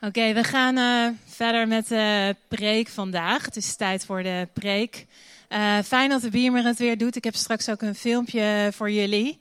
[0.00, 3.44] Oké, we gaan uh, verder met de preek vandaag.
[3.44, 5.06] Het is tijd voor de preek.
[5.48, 7.16] Uh, fijn dat de Biemer het weer doet.
[7.16, 9.38] Ik heb straks ook een filmpje voor jullie.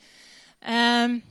[1.03, 1.23] Um,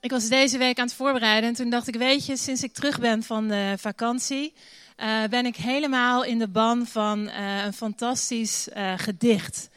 [0.00, 2.72] ik was deze week aan het voorbereiden en toen dacht ik, weet je, sinds ik
[2.72, 4.52] terug ben van de vakantie,
[4.96, 7.28] uh, ben ik helemaal in de ban van
[7.64, 9.68] een fantastisch gedicht.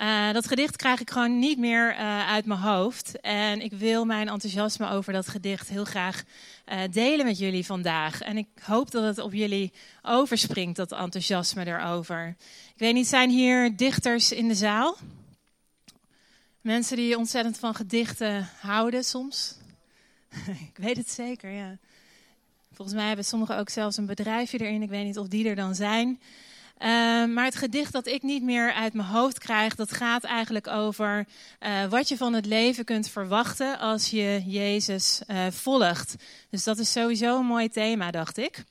[0.00, 3.20] Uh, dat gedicht krijg ik gewoon niet meer uh, uit mijn hoofd.
[3.20, 6.22] En ik wil mijn enthousiasme over dat gedicht heel graag
[6.66, 8.20] uh, delen met jullie vandaag.
[8.20, 12.36] En ik hoop dat het op jullie overspringt, dat enthousiasme erover.
[12.74, 14.96] Ik weet niet, zijn hier dichters in de zaal?
[16.60, 19.56] Mensen die ontzettend van gedichten houden soms?
[20.70, 21.78] ik weet het zeker, ja.
[22.72, 24.82] Volgens mij hebben sommigen ook zelfs een bedrijfje erin.
[24.82, 26.20] Ik weet niet of die er dan zijn.
[26.78, 26.88] Uh,
[27.24, 31.26] maar het gedicht dat ik niet meer uit mijn hoofd krijg, dat gaat eigenlijk over
[31.60, 36.14] uh, wat je van het leven kunt verwachten als je Jezus uh, volgt.
[36.50, 38.64] Dus dat is sowieso een mooi thema, dacht ik.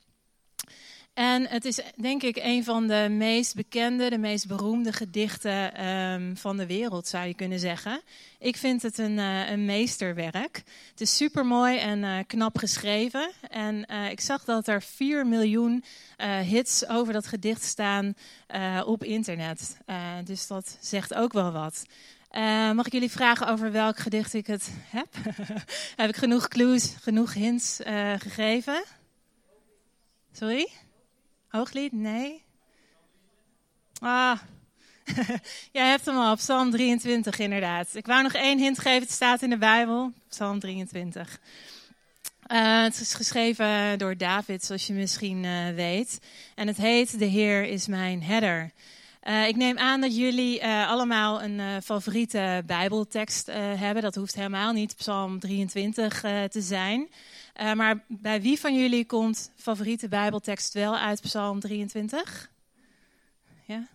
[1.14, 6.38] En het is denk ik een van de meest bekende, de meest beroemde gedichten um,
[6.38, 8.02] van de wereld, zou je kunnen zeggen.
[8.40, 10.64] Ik vind het een, uh, een meesterwerk.
[10.90, 13.32] Het is super mooi en uh, knap geschreven.
[13.50, 15.84] En uh, ik zag dat er 4 miljoen
[16.44, 18.16] hits over dat gedicht staan
[18.86, 19.78] op internet.
[20.24, 21.84] dus dat zegt ook wel wat.
[22.76, 25.08] mag ik jullie vragen over welk gedicht ik het heb?
[25.96, 27.80] heb ik genoeg clues, genoeg hints
[28.18, 28.84] gegeven?
[30.32, 30.70] Sorry?
[31.54, 31.92] Hooglied?
[31.92, 32.44] Nee?
[34.00, 34.40] Ah,
[35.72, 37.96] jij hebt hem al, Psalm 23 inderdaad.
[37.96, 41.40] Ik wou nog één hint geven, het staat in de Bijbel, Psalm 23.
[42.48, 46.20] Uh, het is geschreven door David, zoals je misschien uh, weet.
[46.56, 48.72] En het heet De Heer is mijn herder.
[49.24, 54.04] Uh, ik neem aan dat jullie allemaal een favoriete Bijbeltekst hebben.
[54.04, 57.10] Dat hoeft helemaal niet Psalm 23 te zijn.
[57.62, 62.52] Uh, maar bij wie van jullie komt favoriete Bijbeltekst wel uit Psalm 23?
[63.66, 63.88] Ja?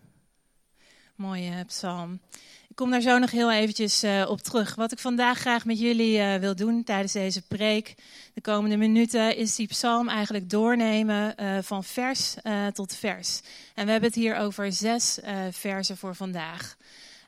[1.15, 2.21] Mooie psalm.
[2.69, 4.75] Ik kom daar zo nog heel eventjes uh, op terug.
[4.75, 7.95] Wat ik vandaag graag met jullie wil doen tijdens deze preek,
[8.35, 11.35] de komende minuten, is die psalm eigenlijk doornemen
[11.65, 12.35] van vers
[12.73, 13.41] tot vers.
[13.75, 15.19] En we hebben het hier over zes
[15.51, 16.77] versen voor vandaag.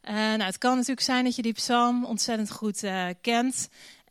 [0.02, 2.84] nou, het kan natuurlijk zijn dat je die psalm ontzettend goed
[3.20, 3.68] kent.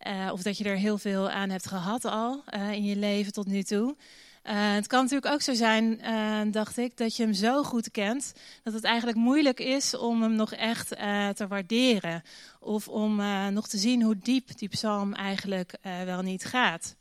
[0.07, 3.33] Uh, of dat je er heel veel aan hebt gehad al uh, in je leven
[3.33, 3.95] tot nu toe.
[4.43, 6.01] Uh, het kan natuurlijk ook zo zijn,
[6.51, 8.33] dacht ik, dat je hem zo goed kent
[8.63, 10.87] dat het eigenlijk moeilijk is om hem nog echt
[11.35, 12.23] te waarderen.
[12.59, 13.15] Of om
[13.53, 15.73] nog te zien hoe diep die psalm eigenlijk
[16.05, 16.95] wel niet gaat.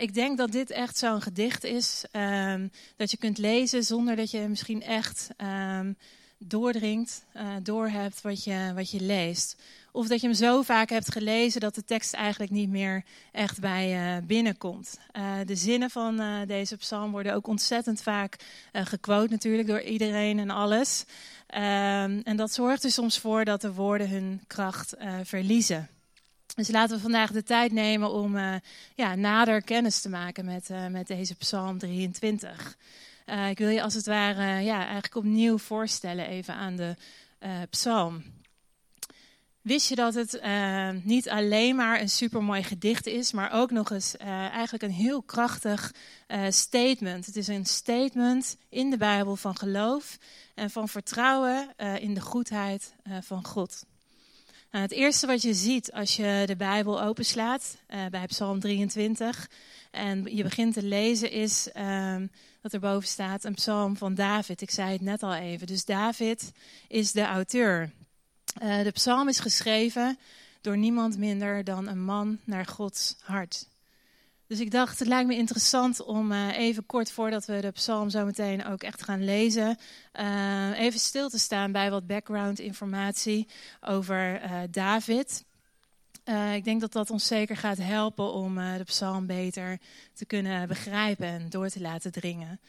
[0.00, 4.30] ik denk dat dit echt zo'n gedicht is ehm, dat je kunt lezen zonder dat
[4.30, 5.28] je misschien echt
[6.38, 7.24] doordringt,
[7.62, 9.56] doorhebt wat je, wat je leest.
[9.96, 13.60] Of dat je hem zo vaak hebt gelezen dat de tekst eigenlijk niet meer echt
[13.60, 14.98] bij je binnenkomt.
[15.16, 18.36] Uh, de zinnen van uh, deze psalm worden ook ontzettend vaak
[18.72, 21.04] uh, gequote natuurlijk door iedereen en alles.
[21.46, 25.88] Ehm, en dat zorgt er soms voor dat de woorden hun kracht verliezen.
[26.54, 28.36] Dus laten we vandaag de tijd nemen om
[28.94, 32.76] ja, nader kennis te maken met, met deze psalm 23.
[33.50, 36.96] Ik wil je als het ware ja, eigenlijk opnieuw voorstellen even aan de
[37.70, 38.22] psalm.
[39.60, 43.90] Wist je dat het uh, niet alleen maar een supermooi gedicht is, maar ook nog
[43.90, 45.92] eens eigenlijk een heel krachtig
[46.48, 47.26] statement.
[47.26, 50.18] Het is een statement in de Bijbel van geloof
[50.54, 51.68] en van vertrouwen
[52.00, 53.84] in de goedheid van God.
[54.70, 57.76] Nou, het eerste wat je ziet als je de Bijbel openslaat
[58.10, 59.50] bij Psalm 23
[59.90, 62.26] en je begint te lezen is ehm,
[62.64, 64.60] dat er boven staat een psalm van David.
[64.60, 65.66] Ik zei het net al even.
[65.66, 66.52] Dus David
[66.88, 67.90] is de auteur.
[68.62, 70.18] Uh, de psalm is geschreven
[70.60, 73.68] door niemand minder dan een man naar Gods hart.
[74.46, 78.10] Dus ik dacht, het lijkt me interessant om uh, even kort voordat we de psalm
[78.10, 79.78] zo meteen ook echt gaan lezen,
[80.20, 83.48] uh, even stil te staan bij wat background informatie
[83.80, 85.44] over David.
[86.54, 89.78] Ik denk dat dat ons zeker gaat helpen om de psalm beter
[90.12, 92.60] te kunnen begrijpen en door te laten dringen.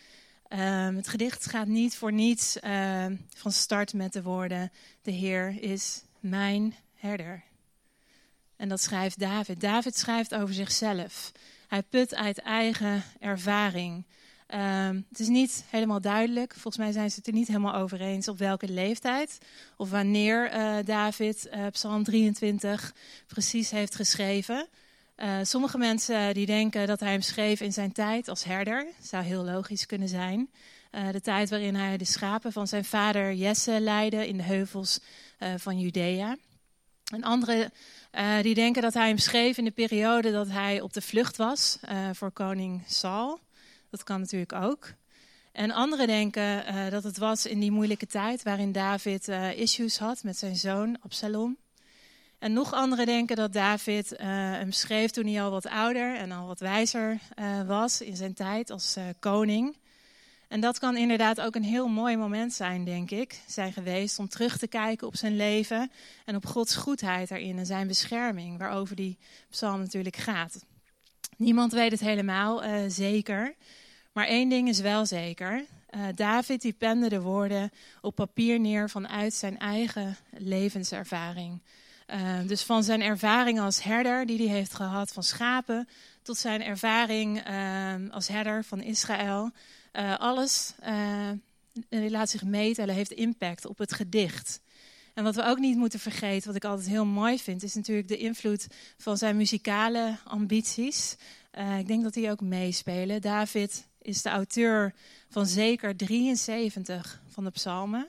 [0.50, 3.06] Um, het gedicht gaat niet voor niets uh,
[3.36, 4.72] van start met de woorden:
[5.02, 7.44] De Heer is mijn herder.
[8.56, 9.62] En dat schrijft David.
[9.62, 11.32] David schrijft over zichzelf.
[11.68, 14.06] Hij put uit eigen ervaring.
[14.48, 16.54] Um, het is niet helemaal duidelijk.
[16.54, 19.38] Volgens mij zijn ze het er niet helemaal over eens op welke leeftijd
[19.78, 22.94] of wanneer uh, David uh, Psalm 23
[23.28, 24.68] precies heeft geschreven.
[25.18, 28.88] Uh, sommige mensen die denken dat hij hem schreef in zijn tijd als herder.
[29.02, 30.50] Zou heel logisch kunnen zijn.
[31.12, 35.00] De tijd waarin hij de schapen van zijn vader Jesse leidde in de heuvels
[35.58, 36.38] van Judea.
[37.14, 37.72] En anderen
[38.42, 41.80] die denken dat hij hem schreef in de periode dat hij op de vlucht was
[42.14, 43.40] voor koning Saul.
[43.96, 44.94] Dat kan natuurlijk ook.
[45.52, 50.38] En anderen denken dat het was in die moeilijke tijd waarin David issues had met
[50.38, 51.58] zijn zoon Absalom.
[52.40, 56.32] En nog anderen denken dat David uh, hem schreef toen hij al wat ouder en
[56.32, 57.20] al wat wijzer
[57.66, 59.78] was in zijn tijd als koning.
[60.48, 64.30] En dat kan inderdaad ook een heel mooi moment zijn, denk ik, zijn geweest om
[64.30, 65.92] terug te kijken op zijn leven
[66.26, 69.18] en op Gods goedheid daarin en zijn bescherming, waarover die
[69.50, 70.66] psalm natuurlijk gaat.
[71.38, 73.56] Niemand weet het helemaal zeker,
[74.16, 75.66] maar één ding is wel zeker.
[76.16, 77.72] David die pende de woorden
[78.02, 81.62] op papier neer vanuit zijn eigen levenservaring.
[82.08, 85.88] Uh, dus van zijn ervaring als herder die hij heeft gehad van schapen,
[86.22, 89.52] tot zijn ervaring uh, als herder van Israël.
[90.18, 90.76] Alles
[91.90, 94.62] laat zich meten en heeft impact op het gedicht.
[95.14, 98.08] En wat we ook niet moeten vergeten, wat ik altijd heel mooi vind, is natuurlijk
[98.08, 101.16] de invloed van zijn muzikale ambities.
[101.80, 103.22] ik denk dat die ook meespelen.
[103.22, 104.94] David is de auteur
[105.30, 108.08] van zeker 73 van de psalmen.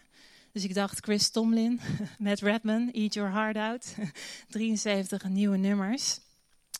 [0.52, 1.81] Dus ik dacht Chris Tomlin
[2.19, 3.94] met Redman, Eat Your Heart Out.
[4.48, 6.19] 73 nieuwe nummers.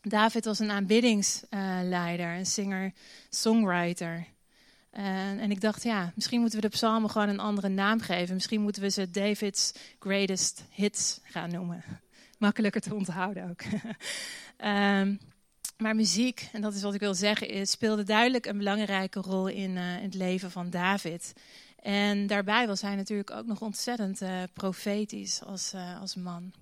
[0.03, 4.27] David was een aanbiddingsleider, een singer-songwriter.
[4.91, 8.35] en ik dacht, ja, misschien moeten we de psalmen gewoon een andere naam geven.
[8.35, 11.85] Misschien moeten we ze David's Greatest Hits gaan noemen.
[12.39, 13.63] Makkelijker te onthouden ook.
[14.65, 15.19] um,
[15.77, 19.71] maar muziek, en dat is wat ik wil zeggen, speelde duidelijk een belangrijke rol in,
[19.71, 21.33] uh, in het leven van David.
[21.83, 26.53] En daarbij was hij natuurlijk ook nog ontzettend uh, profetisch als, uh, als man.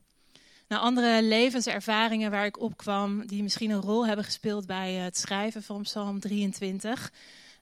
[0.69, 5.19] Nou, andere levenservaringen waar ik op kwam, die misschien een rol hebben gespeeld bij het
[5.19, 7.13] schrijven van Psalm 23.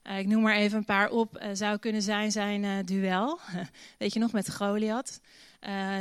[0.03, 1.45] Uh, ik noem maar even een paar op.
[1.53, 3.39] zou kunnen zijn zijn duel,
[3.99, 5.19] weet je nog, met Goliath.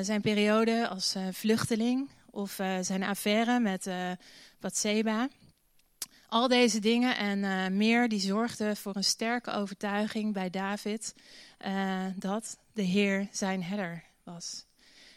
[0.01, 3.91] zijn periode als vluchteling of zijn affaire met
[4.61, 5.29] Bathseba.
[6.33, 11.15] Al deze dingen en meer die zorgden voor een sterke overtuiging bij David
[11.67, 14.65] uh, dat de Heer zijn herder was.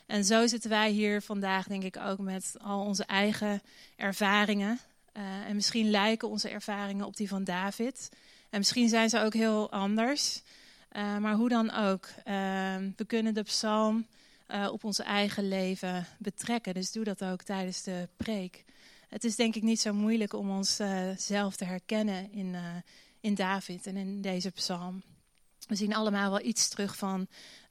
[0.05, 3.61] En zo zitten wij hier vandaag, denk ik, ook met al onze eigen
[3.95, 4.79] ervaringen.
[5.17, 8.09] Uh, en misschien lijken onze ervaringen op die van David.
[8.49, 10.41] En misschien zijn ze ook heel anders.
[10.93, 12.09] Maar hoe dan ook,
[12.95, 14.07] we kunnen de psalm
[14.71, 16.73] op ons eigen leven betrekken.
[16.73, 18.63] Dus doe dat ook tijdens de preek.
[19.15, 22.55] Het is denk ik niet zo moeilijk om onszelf zelf te herkennen in,
[23.19, 25.03] in David en in deze psalm.
[25.67, 27.27] We zien allemaal wel iets terug van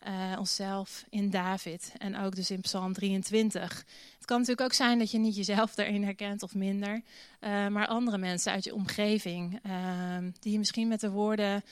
[0.07, 3.85] uh, onszelf in David en ook dus in Psalm 23.
[4.17, 7.03] Het kan natuurlijk ook zijn dat je niet jezelf daarin herkent of minder,
[7.41, 11.65] maar andere mensen uit je omgeving uh, die je misschien met de woorden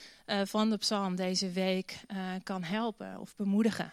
[0.43, 1.99] van de psalm deze week
[2.43, 3.91] kan helpen of bemoedigen.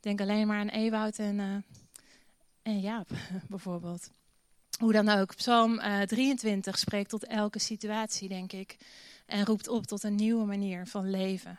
[0.00, 1.64] Denk alleen maar aan Ewoud en,
[2.62, 3.08] en Jaap
[3.48, 4.10] bijvoorbeeld.
[4.78, 8.76] Hoe dan ook, Psalm 23 spreekt tot elke situatie, denk ik.
[9.26, 11.58] En roept op tot een nieuwe manier van leven.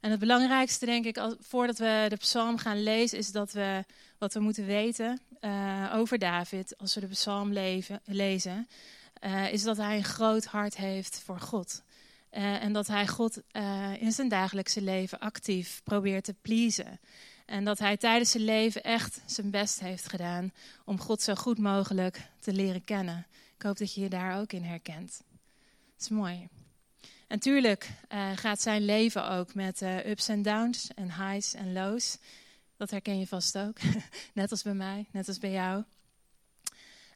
[0.00, 3.84] En het belangrijkste, denk ik, voordat we de psalm gaan lezen, is dat we
[4.18, 7.52] wat we moeten weten uh, over David, als we de psalm
[8.04, 8.68] lezen,
[9.24, 11.82] uh, is dat hij een groot hart heeft voor God.
[12.30, 13.40] En dat hij God
[13.98, 17.00] in zijn dagelijkse leven actief probeert te pleasen.
[17.52, 20.52] En dat hij tijdens zijn leven echt zijn best heeft gedaan
[20.84, 23.26] om God zo goed mogelijk te leren kennen.
[23.56, 25.22] Ik hoop dat je je daar ook in herkent.
[25.92, 26.48] Dat is mooi.
[27.26, 31.72] En tuurlijk uh, gaat zijn leven ook met uh, ups en downs en highs en
[31.72, 32.18] lows.
[32.76, 33.76] Dat herken je vast ook.
[34.34, 35.76] net als bij mij, net als bij jou.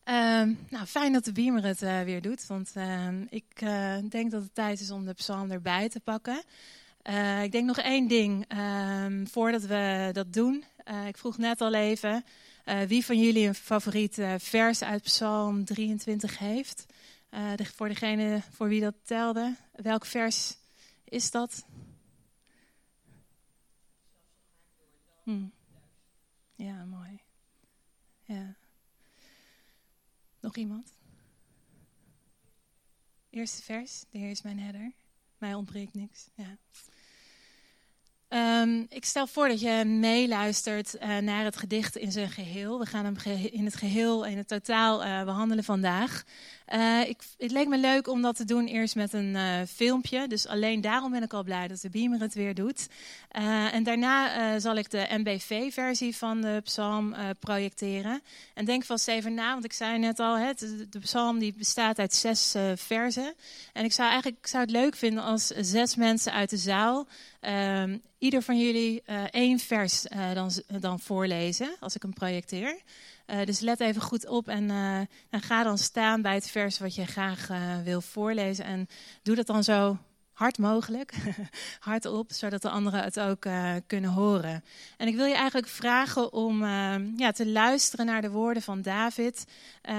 [0.05, 2.47] Um, nou, fijn dat de Beamer het uh, weer doet.
[2.47, 3.59] Want ehm, ik
[4.11, 6.43] denk dat het tijd is om de psalm erbij te pakken.
[7.43, 10.65] Ik denk nog één ding um, voordat we dat doen.
[11.07, 12.25] ik vroeg net al even
[12.87, 16.87] wie van jullie een favoriet vers uit psalm 23 heeft.
[17.75, 20.57] Voor degene voor wie dat telde, welk vers
[21.05, 21.65] is dat?
[25.23, 25.53] Hmm.
[26.55, 27.21] Ja, mooi.
[28.25, 28.57] Ja.
[30.41, 30.93] Nog iemand?
[33.31, 34.93] Eerste vers, de Heer is mijn herder.
[35.39, 36.29] Mij ontbreekt niks.
[36.35, 36.57] Ja.
[38.29, 42.79] Um, ik stel voor dat je meeluistert uh, naar het gedicht in zijn geheel.
[42.79, 43.17] We gaan hem
[43.51, 46.25] in het geheel, in het totaal uh, behandelen vandaag.
[46.75, 50.29] Uh, ik, het leek me leuk om dat te doen eerst met een filmpje.
[50.29, 52.87] Dus alleen daarom ben ik al blij dat de Beamer het weer doet.
[53.73, 58.23] en daarna zal ik de MBV-versie van de psalm projecteren.
[58.55, 62.15] En denk vast even na, want ik zei net al, de, psalm die bestaat uit
[62.15, 63.35] zes versen.
[63.73, 67.07] En ik zou eigenlijk zou het leuk vinden als zes mensen uit de zaal
[67.41, 67.83] uh,
[68.19, 72.83] ieder van jullie één vers dan, dan voorlezen als ik hem projecteer.
[73.45, 74.71] Dus let even goed op en,
[75.31, 77.49] en, ga dan staan bij het vers wat je graag
[77.85, 78.65] wil voorlezen.
[78.65, 78.89] En
[79.23, 79.99] doe dat dan zo
[80.33, 81.15] hard mogelijk,
[81.79, 83.47] hardop, zodat de anderen het ook
[83.87, 84.65] kunnen horen.
[84.97, 86.65] En ik wil je eigenlijk vragen om
[87.17, 89.45] ja, te luisteren naar de woorden van David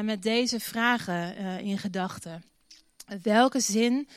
[0.01, 2.43] met deze vragen in gedachten.
[3.21, 4.07] Welke zin,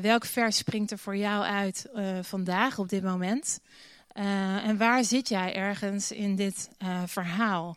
[0.00, 1.86] welk vers springt er voor jou uit
[2.22, 3.60] vandaag op dit moment?
[4.62, 6.68] en waar zit jij ergens in dit
[7.06, 7.76] verhaal?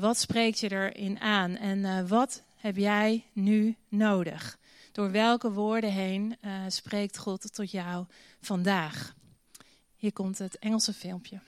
[0.00, 4.58] Wat spreekt je erin aan en wat heb jij nu nodig?
[4.92, 8.04] Door welke woorden heen uh, spreekt God tot jou
[8.40, 9.14] vandaag?
[9.96, 11.40] Hier komt het Engelse filmpje.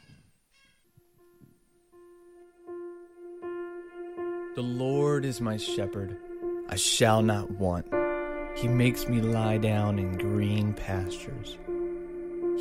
[4.54, 6.16] The Lord is my shepherd,
[6.72, 7.86] I shall not want.
[8.54, 11.58] He makes me lie down in green pastures.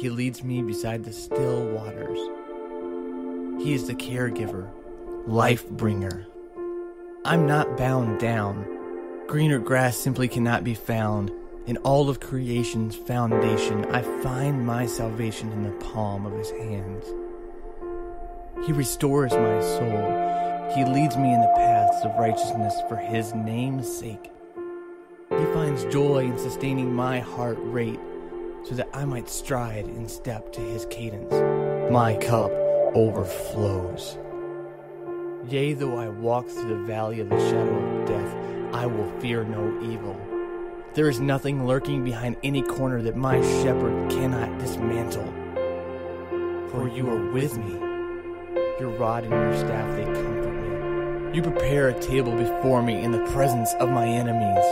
[0.01, 2.19] He leads me beside the still waters.
[3.63, 4.69] He is the caregiver,
[5.27, 6.25] life bringer.
[7.25, 8.77] I'm not bound down
[9.27, 11.33] Greener grass simply cannot be found.
[11.65, 17.03] In all of creation's foundation, I find my salvation in the palm of his hands.
[18.65, 20.71] He restores my soul.
[20.73, 24.31] He leads me in the paths of righteousness for his name's sake.
[25.29, 27.99] He finds joy in sustaining my heart rate
[28.63, 31.33] so that I might stride in step to his cadence.
[31.91, 32.51] My cup
[32.95, 34.17] overflows.
[35.49, 38.35] Yea, though I walk through the valley of the shadow of death,
[38.73, 40.19] I will fear no evil.
[40.93, 45.33] There is nothing lurking behind any corner that my shepherd cannot dismantle.
[46.69, 47.75] For you are with me.
[48.77, 51.35] Your rod and your staff, they comfort me.
[51.37, 54.65] You prepare a table before me in the presence of my enemies.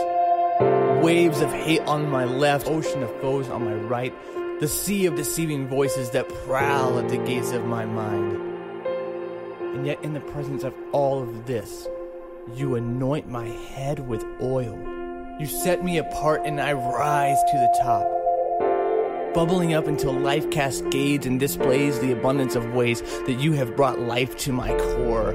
[1.02, 4.12] Waves of hate on my left, ocean of foes on my right,
[4.60, 8.35] the sea of deceiving voices that prowl at the gates of my mind.
[9.86, 11.86] Yet, in the presence of all of this,
[12.56, 14.76] you anoint my head with oil.
[15.38, 18.04] You set me apart and I rise to the top.
[19.32, 24.00] Bubbling up until life cascades and displays the abundance of ways that you have brought
[24.00, 25.34] life to my core.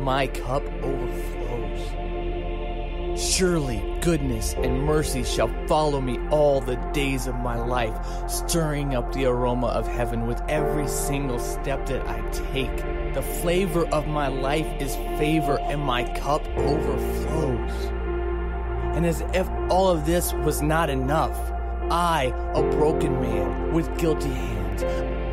[0.00, 1.90] My cup overflows.
[3.20, 7.96] Surely goodness and mercy shall follow me all the days of my life,
[8.28, 12.76] stirring up the aroma of heaven with every single step that I take.
[13.14, 17.72] The flavor of my life is favor, and my cup overflows.
[18.94, 21.38] And as if all of this was not enough,
[21.90, 24.82] I, a broken man with guilty hands,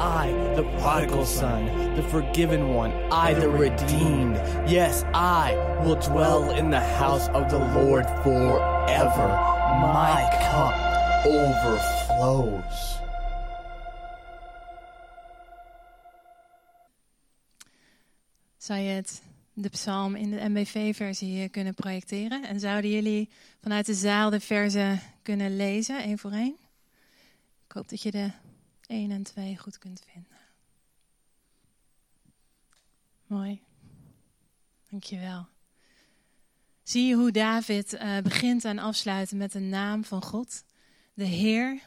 [0.02, 4.38] I, the prodigal son, the forgiven one, I, the redeemed,
[4.72, 9.28] yes, I will dwell in the house of the Lord forever.
[9.82, 10.74] My cup
[11.26, 13.00] overflows.
[18.58, 19.22] Zou je het,
[19.54, 22.44] de psalm in de MBV-versie kunnen projecteren?
[22.44, 23.30] En zouden jullie
[23.62, 26.56] vanuit de zaal de verzen kunnen lezen, één voor één?
[27.66, 28.32] Ik hoop dat je de
[28.88, 30.40] 1 en 2 goed kunt vinden.
[33.28, 33.62] Mooi.
[34.92, 35.48] Dankjewel.
[36.84, 40.64] Zie je hoe David uh, begint en afsluit met de naam van God?
[41.14, 41.80] De Heer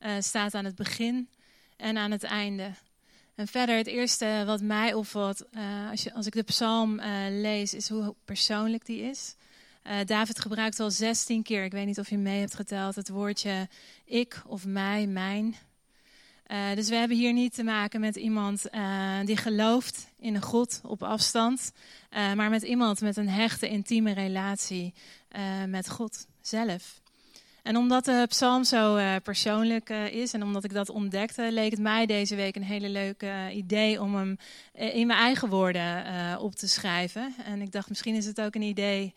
[0.00, 1.28] uh, staat aan het begin
[1.76, 2.70] en aan het einde.
[3.34, 7.74] En verder, het eerste wat mij opvalt uh, als, je, als ik de psalm lees,
[7.74, 9.34] is hoe persoonlijk die is.
[10.04, 13.68] David gebruikt al 16 keer, ik weet niet of je mee hebt geteld, het woordje
[14.04, 15.56] ik of mij, mijn.
[16.50, 20.42] Uh, dus we hebben hier niet te maken met iemand uh, die gelooft in een
[20.42, 21.72] God op afstand,
[22.10, 24.94] uh, maar met iemand met een hechte, intieme relatie
[25.66, 26.99] met God zelf.
[27.62, 31.70] En omdat de psalm zo uh, persoonlijk uh, is en omdat ik dat ontdekte, leek
[31.70, 34.36] het mij deze week een hele leuke uh, idee om hem
[34.72, 37.34] in mijn eigen woorden op te schrijven.
[37.44, 39.14] En ik dacht, misschien is het ook een idee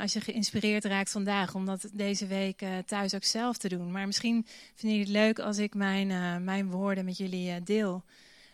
[0.00, 3.90] als je geïnspireerd raakt vandaag, om dat deze week thuis ook zelf te doen.
[3.90, 8.04] Maar misschien vinden jullie het leuk als ik mijn, mijn woorden met jullie deel.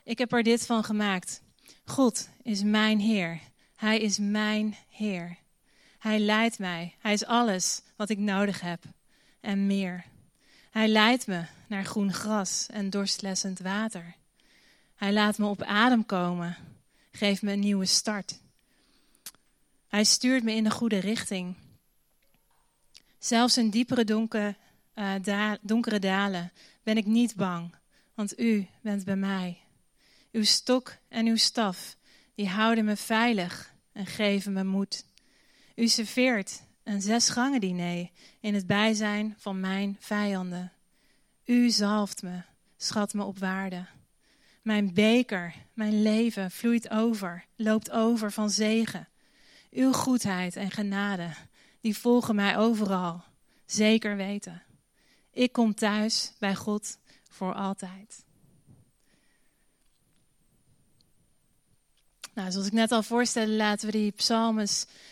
[0.04, 1.42] Ik heb er dit van gemaakt.
[1.84, 3.40] God is mijn Heer.
[3.74, 5.36] Hij is mijn Heer.
[5.98, 6.94] Hij leidt mij.
[6.98, 8.84] Hij is alles wat ik nodig heb
[9.44, 10.04] en meer.
[10.70, 14.14] Hij leidt me naar groen gras en dorstlessend water.
[14.94, 16.56] Hij laat me op adem komen,
[17.12, 18.38] geeft me een nieuwe start.
[19.88, 21.54] Hij stuurt me in de goede richting.
[23.18, 24.54] Zelfs in diepere donkere,
[24.94, 27.74] uh, donkere dalen ben ik niet bang,
[28.14, 29.58] want u bent bij mij.
[30.32, 31.96] Uw stok en uw staf,
[32.34, 35.04] die houden me veilig en geven me moed.
[35.74, 38.10] U serveert een zesgangen diner
[38.40, 40.72] in het bijzijn van mijn vijanden.
[41.44, 42.42] U zalft me,
[42.76, 43.86] schat me op waarde.
[44.62, 49.08] Mijn beker, mijn leven vloeit over, loopt over van zegen.
[49.70, 51.30] Uw goedheid en genade,
[51.80, 53.24] die volgen mij overal.
[53.66, 54.62] Zeker weten.
[55.30, 56.98] Ik kom thuis bij God
[57.30, 58.24] voor altijd.
[62.34, 64.68] Nou, zoals ik net al voorstelde, laten we die psalmen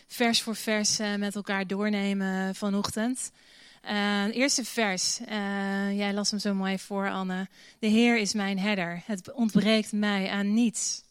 [0.06, 3.32] vers voor vers eh, met elkaar doornemen vanochtend.
[3.84, 7.48] Uh, eerste vers, uh, jij las hem zo mooi voor, Anne.
[7.78, 9.02] De Heer is mijn herder.
[9.06, 11.02] Het ontbreekt mij aan niets.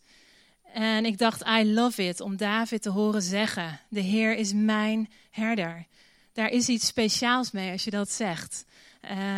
[0.74, 5.10] En ik dacht, I love it, om David te horen zeggen: De Heer is mijn
[5.30, 5.86] herder.
[6.34, 8.65] Daar is iets speciaals mee als je dat zegt.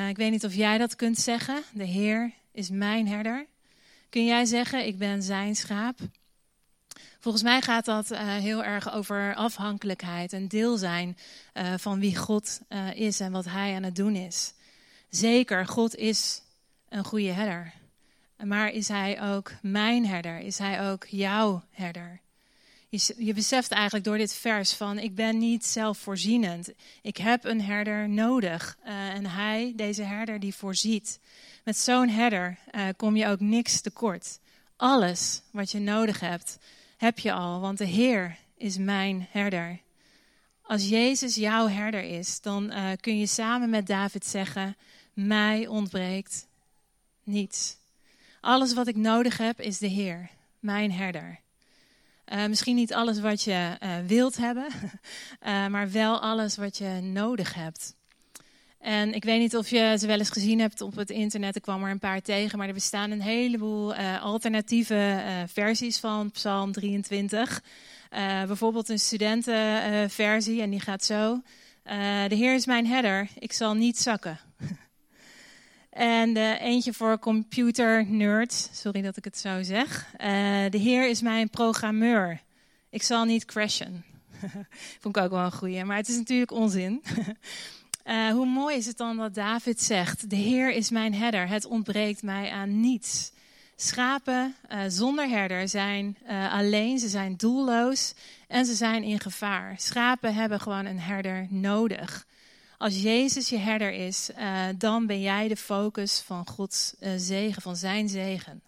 [0.10, 1.64] Ik weet niet of jij dat kunt zeggen.
[1.72, 3.46] De Heer is mijn herder.
[4.10, 6.00] Kun jij zeggen: Ik ben zijn schaap?
[7.20, 11.18] Volgens mij gaat dat uh, heel erg over afhankelijkheid en deel zijn
[11.54, 14.54] uh, van wie God uh, is en wat Hij aan het doen is.
[15.10, 16.42] Zeker, God is
[16.90, 17.74] een goede herder.
[18.44, 20.40] Maar is Hij ook mijn herder?
[20.40, 22.20] Is Hij ook jouw herder?
[22.90, 26.70] Je, je beseft eigenlijk door dit vers van ik ben niet zelfvoorzienend.
[27.02, 28.78] Ik heb een herder nodig.
[28.84, 31.20] en Hij, deze herder, die voorziet.
[31.64, 32.58] Met zo'n herder
[32.96, 34.40] kom je ook niks tekort.
[34.76, 36.58] Alles wat je nodig hebt
[37.04, 39.80] heb je al, want de Heer is mijn herder.
[40.62, 44.76] Als Jezus jouw herder is, dan uh, kun je samen met David zeggen:
[45.14, 46.48] Mij ontbreekt
[47.24, 47.78] niets.
[48.42, 50.30] Alles wat ik nodig heb is de Heer,
[50.60, 51.40] mijn herder.
[52.34, 54.68] Uh, misschien niet alles wat je uh, wilt hebben,
[55.74, 57.96] maar wel alles wat je nodig hebt.
[58.84, 61.56] En ik weet niet of je ze wel eens gezien hebt op het internet.
[61.56, 66.00] Ik kwam er een paar tegen, maar er bestaan een heleboel uh, alternatieve uh, versies
[66.00, 67.62] van Psalm 23.
[68.12, 71.42] Uh, eh, bijvoorbeeld een studentenversie en die gaat zo.
[72.28, 74.40] de Heer is mijn herder, ik zal niet zakken.
[75.90, 80.12] en eentje voor computer nerds, sorry dat ik het zo zeg.
[80.70, 82.42] de Heer is mijn programmeur,
[82.90, 84.06] ik zal niet crashen.
[85.02, 87.02] Vond ik ook wel een goeie, maar het is natuurlijk onzin.
[88.06, 91.66] Uh, hoe mooi is het dan dat David zegt: De Heer is mijn herder, het
[91.66, 93.32] ontbreekt mij aan niets.
[93.76, 98.14] Schapen uh, zonder herder zijn uh, alleen, ze zijn doelloos
[98.48, 99.76] en ze zijn in gevaar.
[99.78, 102.26] Schapen hebben gewoon een herder nodig.
[102.78, 104.30] Als Jezus je herder is,
[104.78, 108.62] dan ben jij de focus van Gods zegen, van zijn zegen.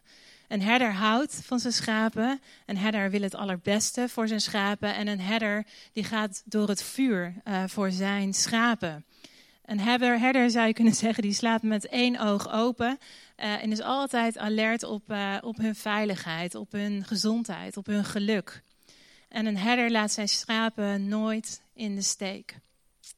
[0.47, 2.41] Een herder houdt van zijn schapen.
[2.65, 4.95] Een herder wil het allerbeste voor zijn schapen.
[4.95, 7.33] En een herder die gaat door het vuur
[7.67, 9.05] voor zijn schapen.
[9.65, 12.97] Een herder, zou je kunnen zeggen, die slaapt met één oog open
[13.37, 18.05] uh, en is altijd alert op, uh, op hun veiligheid, op hun gezondheid, op hun
[18.05, 18.63] geluk.
[19.29, 22.55] En een herder laat zijn schapen nooit in de steek.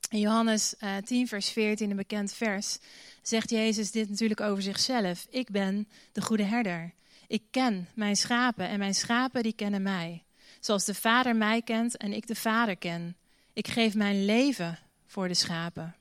[0.10, 2.78] In Johannes uh, eh, 10, vers 14, een bekend vers,
[3.22, 5.28] zegt Jezus dit natuurlijk over zichzelf.
[5.30, 6.94] Ik ben de goede herder.
[7.28, 10.24] Ik ken mijn schapen en mijn schapen die kennen mij.
[10.60, 13.18] Zoals de Vader mij kent en ik de Vader ken.
[13.54, 15.97] Ik geef mijn leven voor de schapen.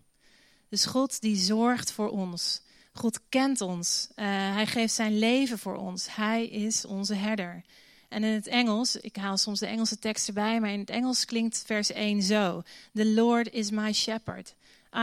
[0.68, 2.60] Dus God die zorgt voor ons.
[2.92, 4.08] God kent ons.
[4.10, 6.14] Uh, hij geeft zijn leven voor ons.
[6.14, 7.64] Hij is onze herder.
[8.08, 11.24] En in het Engels, ik haal soms de Engelse tekst erbij, maar in het Engels
[11.24, 12.62] klinkt vers 1 zo:
[12.94, 14.54] The Lord is my shepherd.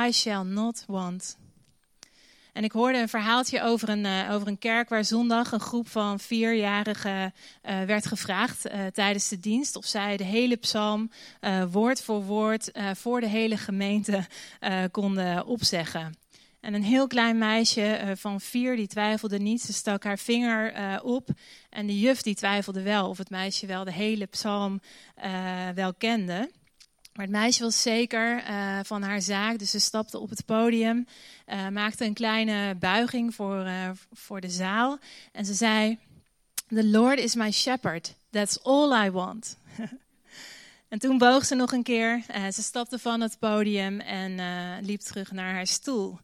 [0.07, 1.37] I shall not want.
[2.53, 5.89] En ik hoorde een verhaaltje over een, uh, over een kerk waar zondag een groep
[5.89, 11.11] van vierjarigen uh, werd gevraagd uh, tijdens de dienst of zij de hele psalm
[11.71, 14.25] woord voor woord voor de hele gemeente
[14.91, 16.17] konden opzeggen.
[16.59, 19.61] En een heel klein meisje van vier, die twijfelde niet.
[19.61, 21.29] Ze stak haar vinger op.
[21.69, 24.81] En de juf die twijfelde wel of het meisje wel de hele psalm
[25.75, 26.49] wel kende.
[27.13, 31.07] Maar het meisje was zeker uh, van haar zaak, dus ze stapte op het podium,
[31.47, 34.97] uh, maakte een kleine buiging voor, uh, voor de zaal
[35.31, 35.99] en ze zei:
[36.67, 39.57] The Lord is my shepherd, that's all I want.
[40.89, 44.39] en toen boog ze nog een keer, ze stapte van het podium en
[44.85, 46.19] liep terug naar haar stoel.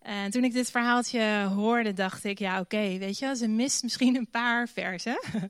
[0.00, 4.16] En toen ik dit verhaaltje hoorde, dacht ik, ja oké, weet je, ze mist misschien
[4.16, 5.20] een paar versen.
[5.32, 5.42] uh,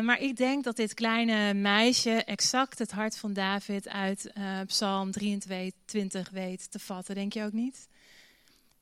[0.06, 5.10] maar ik denk dat dit kleine meisje exact het hart van David uit uh, Psalm
[5.10, 7.88] 23 weet te vatten, denk je ook niet?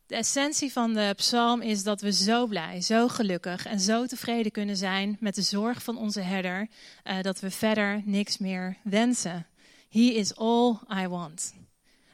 [0.06, 4.52] De essentie van de psalm is dat we zo blij, zo gelukkig en zo tevreden
[4.52, 6.68] kunnen zijn met de zorg van onze herder,
[7.04, 9.46] uh, dat we verder niks meer wensen.
[9.88, 11.54] He is all I want.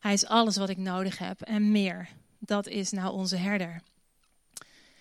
[0.01, 2.09] Hij is alles wat ik nodig heb en meer
[2.45, 3.83] dat is nou onze herder.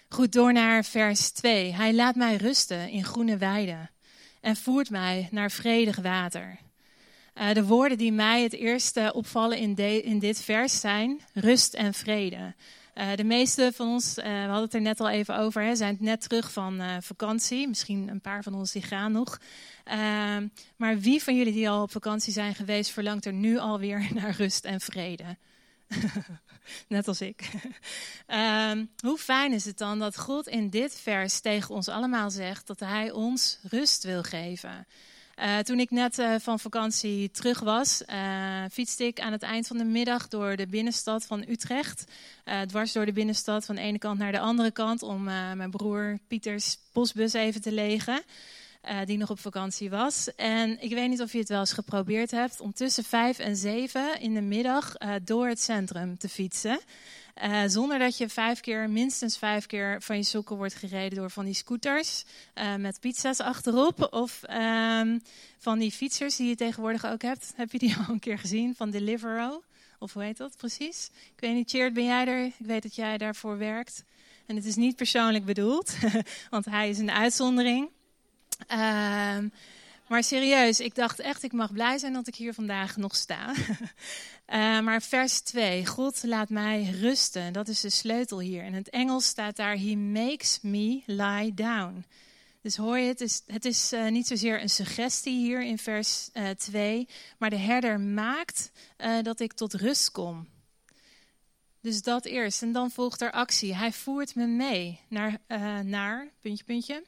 [0.10, 1.74] Goed, door naar vers 2.
[1.74, 3.90] Hij laat mij rusten in groene weiden
[4.42, 6.60] en voert mij naar vredig water.
[7.36, 11.74] Uh, de woorden die mij het eerste opvallen in, de, in dit vers zijn rust
[11.74, 12.56] en vrede.
[12.96, 15.76] Uh, de meeste van ons, uh, we hadden het er net al even over, hè,
[15.76, 17.68] zijn net terug van vakantie.
[17.68, 19.40] Misschien een paar van ons die gaan nog.
[19.84, 24.08] Ehm, maar wie van jullie die al op vakantie zijn geweest, verlangt er nu alweer
[24.22, 25.38] naar rust en vrede?
[26.88, 27.50] Net als ik.
[28.28, 32.68] um, hoe fijn is het dan dat God in dit vers tegen ons allemaal zegt
[32.68, 34.88] dat Hij ons rust wil geven?
[35.36, 39.68] Uh, toen ik net uh, van vakantie terug was, uh, fietste ik aan het eind
[39.68, 42.04] van de middag door de binnenstad van Utrecht.
[42.68, 46.20] dwars door de binnenstad van de ene kant naar de andere kant om mijn broer
[46.28, 48.24] Pieters bosbus even te legen.
[49.06, 50.36] Die nog op vakantie was.
[50.36, 53.56] En ik weet niet of je het wel eens geprobeerd hebt om tussen vijf en
[53.56, 56.80] zeven in de middag door het centrum te fietsen.
[57.44, 61.32] Uh, zonder dat je vijf keer, minstens vijf keer van je sokken wordt gereden door
[61.32, 62.24] van die scooters
[62.78, 64.08] met pizza's achterop.
[64.14, 65.22] Of um,
[65.58, 67.54] van die fietsers die je tegenwoordig ook hebt.
[67.56, 68.76] Heb je die al een keer gezien?
[68.76, 69.64] Van Deliveroo?
[70.00, 71.10] Of hoe heet dat precies?
[71.36, 72.46] Ik weet niet, Cheert, ben jij er?
[72.46, 74.04] Ik weet dat jij daarvoor werkt.
[74.46, 75.96] En het is niet persoonlijk bedoeld,
[76.50, 77.90] want hij is een uitzondering.
[78.70, 79.38] Uh,
[80.08, 83.54] maar serieus, ik dacht echt, ik mag blij zijn dat ik hier vandaag nog sta.
[84.48, 87.54] Uh, maar vers 2, God laat mij rusten.
[87.54, 88.64] Dat is de sleutel hier.
[88.64, 92.06] In het Engels staat daar, He makes me lie down.
[92.62, 96.30] Dus hoor je, het is, het is uh, niet zozeer een suggestie hier in vers
[96.34, 98.72] uh, 2, maar de herder maakt
[99.22, 100.48] dat ik tot rust kom.
[101.82, 102.62] Dus dat eerst.
[102.62, 103.76] En dan volgt er actie.
[103.76, 105.38] Hij voert me mee naar,
[105.84, 107.04] naar puntje, puntje,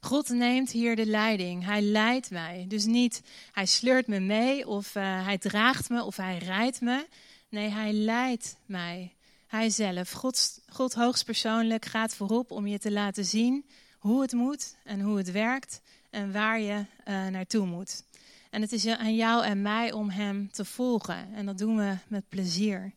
[0.00, 1.64] God neemt hier de leiding.
[1.64, 2.64] Hij leidt mij.
[2.68, 7.06] Dus niet hij sleurt me mee of uh, hij draagt me of hij rijdt me.
[7.48, 9.12] Nee, hij leidt mij.
[9.46, 13.64] Hij zelf, God, God hoogstpersoonlijk, gaat voorop om je te laten zien
[13.98, 18.02] hoe het moet en hoe het werkt en waar je uh, naartoe moet.
[18.50, 21.34] En het is aan jou en mij om hem te volgen.
[21.34, 22.92] En dat doen we met plezier.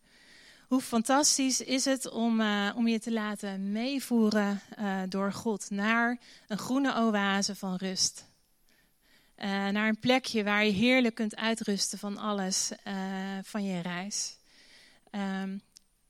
[0.71, 6.19] Hoe fantastisch is het om, uh, om je te laten meevoeren uh, door God naar
[6.47, 8.25] een groene oase van rust.
[9.37, 12.71] Uh, naar een plekje waar je heerlijk kunt uitrusten van alles
[13.43, 14.37] van je reis.
[15.41, 15.61] Um,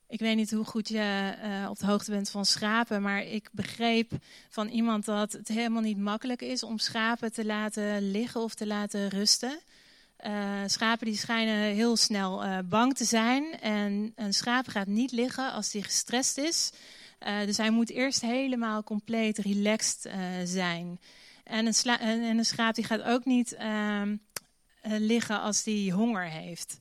[0.08, 1.34] ik weet niet hoe goed je
[1.68, 4.12] op de hoogte bent van schapen, maar ik begreep
[4.48, 8.66] van iemand dat het helemaal niet makkelijk is om schapen te laten liggen of te
[8.66, 9.60] laten rusten.
[10.26, 13.60] Uh, schapen die schijnen heel snel uh, bang te zijn.
[13.60, 16.72] En een schaap gaat niet liggen als hij gestrest is.
[17.26, 20.10] Uh, dus hij moet eerst helemaal compleet relaxed
[20.44, 21.00] zijn.
[21.44, 24.16] En een, en een, schaap die gaat ook niet ehm,
[24.82, 26.80] liggen als hij honger heeft.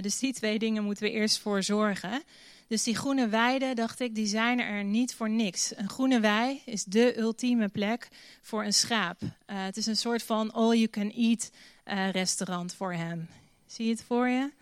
[0.00, 2.22] dus die twee dingen moeten we eerst voor zorgen.
[2.68, 5.76] Dus die groene weiden, dacht ik, die zijn er niet voor niks.
[5.76, 8.08] Een groene wei is de ultieme plek
[8.42, 9.20] voor een schaap.
[9.46, 11.50] het is een soort van all-you-can-eat
[11.84, 13.28] uh, restaurant voor hem.
[13.66, 14.52] Zie je het voor je?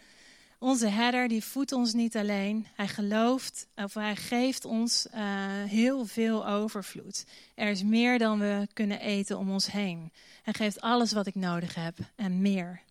[0.59, 2.67] Onze herder die voedt ons niet alleen.
[2.75, 5.21] Hij gelooft, of hij geeft ons uh,
[5.64, 7.25] heel veel overvloed.
[7.55, 10.12] Er is meer dan we kunnen eten om ons heen.
[10.43, 12.83] Hij geeft alles wat ik nodig heb en meer.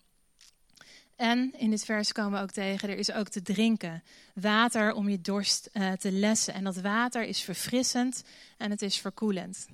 [1.16, 4.04] En in dit vers komen we ook tegen, er is ook te drinken.
[4.34, 6.54] Water om je dorst uh, te lessen.
[6.54, 8.24] En dat water is verfrissend
[8.58, 9.68] en het is verkoelend.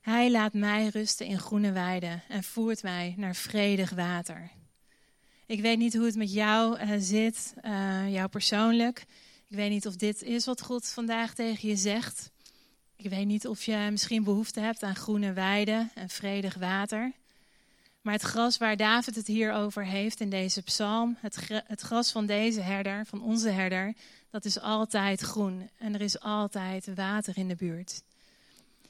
[0.00, 4.50] Hij laat mij rusten in groene weiden en voert mij naar vredig water.
[5.46, 9.04] Ik weet niet hoe het met jou uh, zit, uh, jou persoonlijk.
[9.48, 12.30] Ik weet niet of dit is wat God vandaag tegen je zegt.
[12.96, 17.12] Ik weet niet of je misschien behoefte hebt aan groene weiden en vredig water.
[18.04, 21.16] Maar het gras waar David het hier over heeft in deze psalm,
[21.66, 23.94] het, gras van deze herder, van onze herder,
[24.30, 25.70] dat is altijd groen.
[25.78, 28.02] En er is altijd water in de buurt.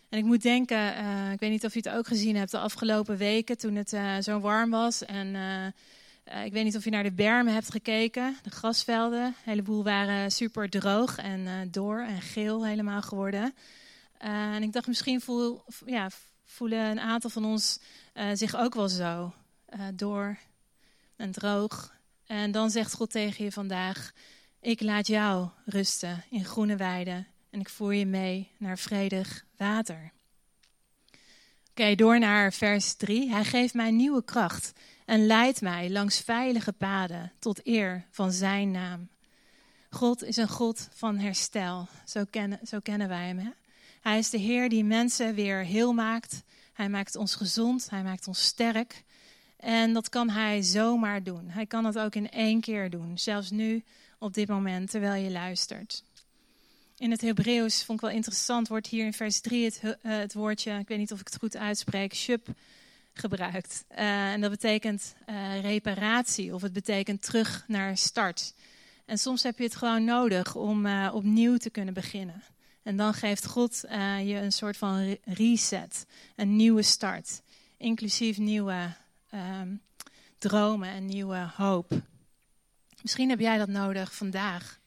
[0.09, 2.59] En ik moet denken, uh, ik weet niet of je het ook gezien hebt de
[2.59, 5.05] afgelopen weken toen het uh, zo warm was.
[5.05, 9.25] En uh, ik weet niet of je naar de bermen hebt gekeken, de grasvelden.
[9.25, 13.55] Een heleboel waren super droog en door en geel helemaal geworden.
[14.19, 16.11] en ik dacht misschien voel, ja,
[16.45, 17.81] voelen een aantal van ons
[18.33, 19.35] zich ook wel zo.
[19.95, 20.39] door
[21.17, 21.93] en droog.
[22.27, 24.13] En dan zegt God tegen je vandaag,
[24.61, 30.13] ik laat jou rusten in groene weiden en ik voer je mee naar vredig water.
[31.71, 33.31] Oké, door naar vers 3.
[33.31, 34.73] Hij geeft mij nieuwe kracht
[35.05, 39.09] en leidt mij langs veilige paden tot eer van zijn naam.
[39.91, 41.89] God is een God van herstel.
[42.05, 43.39] Zo kennen, zo kennen wij hem.
[43.39, 43.51] Hè?
[44.05, 46.43] Hij is de Heer die mensen weer heel maakt.
[46.73, 49.05] Hij maakt ons gezond, hij maakt ons sterk.
[49.57, 51.49] En dat kan hij zomaar doen.
[51.49, 53.85] Hij kan het ook in één keer doen, zelfs nu
[54.19, 56.05] op dit moment terwijl je luistert
[56.97, 60.35] in het Hebreeuws vond ik wel interessant, wordt hier in vers 3 het, uh, het
[60.35, 62.49] woordje, ik weet niet of ik het goed uitspreek, shub
[63.13, 63.85] gebruikt.
[63.91, 68.55] Uh, en dat betekent uh, reparatie of het betekent terug naar start.
[69.05, 72.43] En soms heb je het gewoon nodig om opnieuw te kunnen beginnen.
[72.85, 77.43] En dan geeft God uh, je een soort van reset, een nieuwe start,
[77.77, 78.95] inclusief nieuwe
[79.35, 79.83] um,
[80.39, 81.93] dromen en nieuwe hoop.
[83.03, 84.81] Misschien heb jij dat nodig vandaag.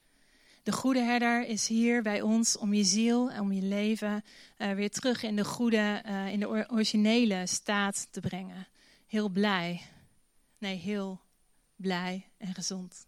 [0.63, 4.23] De goede herder is hier bij ons om je ziel en om je leven
[4.57, 8.67] uh, weer terug in de goede, uh, in de originele staat te brengen.
[9.05, 9.81] Heel blij.
[10.57, 11.21] Nee, heel
[11.75, 13.06] blij en gezond.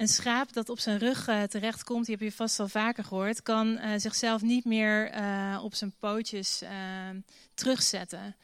[0.00, 3.42] Een schaap dat op zijn rug uh, terechtkomt, die heb je vast al vaker gehoord,
[3.42, 5.12] kan zichzelf niet meer
[5.62, 6.62] op zijn pootjes
[7.54, 8.36] terugzetten.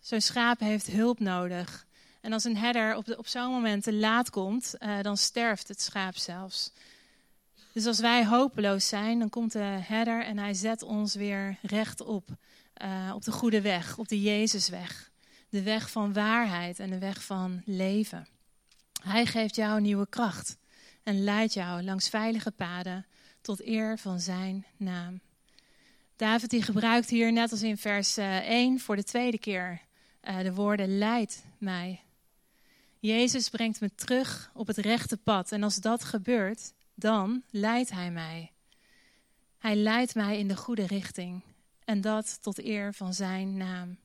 [0.00, 1.86] Zo'n schaap heeft hulp nodig.
[2.20, 6.16] En als een herder op, op zo'n moment te laat komt, dan sterft het schaap
[6.16, 6.72] zelfs.
[7.72, 12.00] Dus als wij hopeloos zijn, dan komt de herder en hij zet ons weer recht
[12.00, 12.28] op.
[13.14, 15.10] Op de goede weg, op de Jezusweg.
[15.48, 18.26] De weg van waarheid en de weg van leven.
[19.02, 20.56] Hij geeft jou nieuwe kracht
[21.06, 23.06] en leidt jou langs veilige paden
[23.40, 25.20] tot eer van zijn naam.
[26.16, 29.80] David die gebruikt hier, net als in vers 1, eh, voor de tweede keer
[30.22, 32.02] uh, de woorden leid mij.
[32.98, 35.52] Jezus brengt me terug op het rechte pad.
[35.52, 38.52] En als dat gebeurt, dan leidt Hij mij.
[39.58, 41.42] Hij leidt mij in de goede richting.
[41.84, 43.98] En dat tot eer van Zijn naam.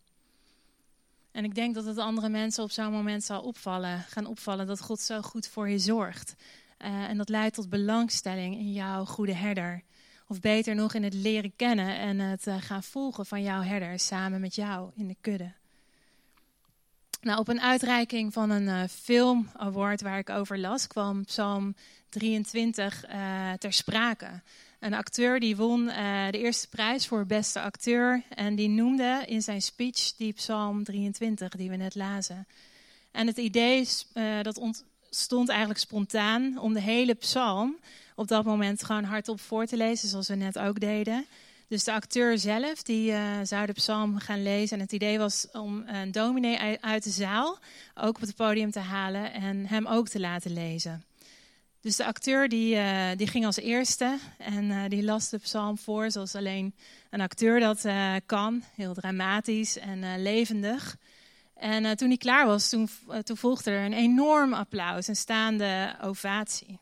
[1.31, 4.81] En ik denk dat het andere mensen op zo'n moment zal opvallen, gaan opvallen dat
[4.81, 6.35] God zo goed voor je zorgt.
[6.83, 9.83] Uh, en dat leidt tot belangstelling in jouw goede herder.
[10.27, 13.99] Of beter nog in het leren kennen en het uh, gaan volgen van jouw herder
[13.99, 15.51] samen met jou in de kudde.
[17.21, 21.75] Nou, op een uitreiking van een uh, film award waar ik over las, kwam Psalm
[22.09, 24.41] 23 uh, ter sprake.
[24.79, 25.85] Een acteur die won
[26.31, 31.49] de eerste prijs voor beste acteur en die noemde in zijn speech die Psalm 23
[31.49, 32.47] die we net lazen.
[33.11, 33.87] En het idee
[34.41, 34.57] dat
[35.11, 37.77] ontstond eigenlijk spontaan om de hele psalm
[38.15, 41.25] op dat moment gewoon hardop voor te lezen, zoals we net ook deden.
[41.67, 44.77] Dus de acteur zelf, die uh, zou de psalm gaan lezen.
[44.77, 47.59] En het idee was om een dominee uit de zaal
[47.95, 51.03] ook op het podium te halen en hem ook te laten lezen.
[51.81, 55.77] Dus de acteur die, uh, die ging als eerste en uh, die las de psalm
[55.77, 56.75] voor zoals alleen
[57.09, 57.85] een acteur dat
[58.25, 58.63] kan.
[58.75, 60.97] Heel dramatisch en levendig.
[61.61, 62.89] En toen hij klaar was, toen,
[63.23, 66.79] toen volgde er een enorm applaus, een staande ovatie.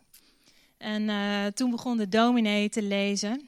[0.77, 3.47] En toen begon de dominee te lezen.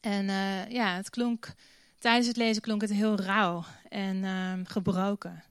[0.00, 0.24] En
[0.70, 1.54] ja, het klonk,
[1.98, 5.44] tijdens het lezen klonk het heel rauw en uh, gebroken,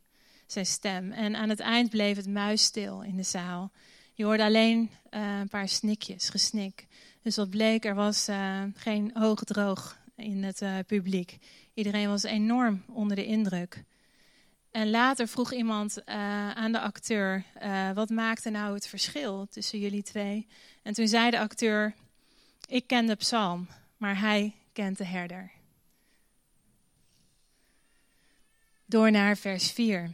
[0.48, 1.12] zijn stem.
[1.12, 3.72] En aan het eind bleef het muisstil in de zaal.
[4.14, 6.88] Je hoorde alleen een paar snikjes, gesnik.
[7.22, 8.28] Dus wat bleek, er was
[8.76, 11.38] geen hoogdroog in het publiek.
[11.74, 13.84] Iedereen was enorm onder de indruk.
[14.76, 16.06] En later vroeg iemand
[16.56, 17.44] aan de acteur:
[17.94, 20.48] wat maakte nou het verschil tussen jullie twee?
[20.84, 21.94] En toen zei de acteur:
[22.68, 25.52] Ik ken de psalm maar hij kent de herder.
[28.86, 30.14] Door naar vers 4.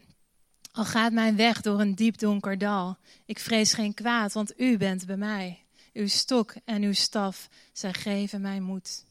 [0.71, 4.77] Al gaat mijn weg door een diep donker dal, ik vrees geen kwaad, want u
[4.77, 5.63] bent bij mij.
[5.93, 9.05] Uw stok en uw staf, zij geven mij moed.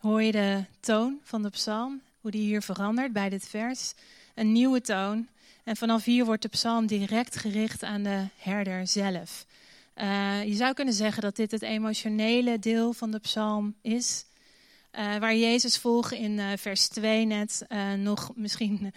[0.00, 3.92] Hoor je de toon van de psalm, hoe die hier verandert bij dit vers?
[4.34, 5.28] Een nieuwe toon.
[5.64, 9.46] En vanaf hier wordt de psalm direct gericht aan de herder zelf.
[9.96, 14.24] Uh, je zou kunnen zeggen dat dit het emotionele deel van de psalm is.
[14.92, 18.92] Uh, waar Jezus volgt in uh, vers 2 net nog misschien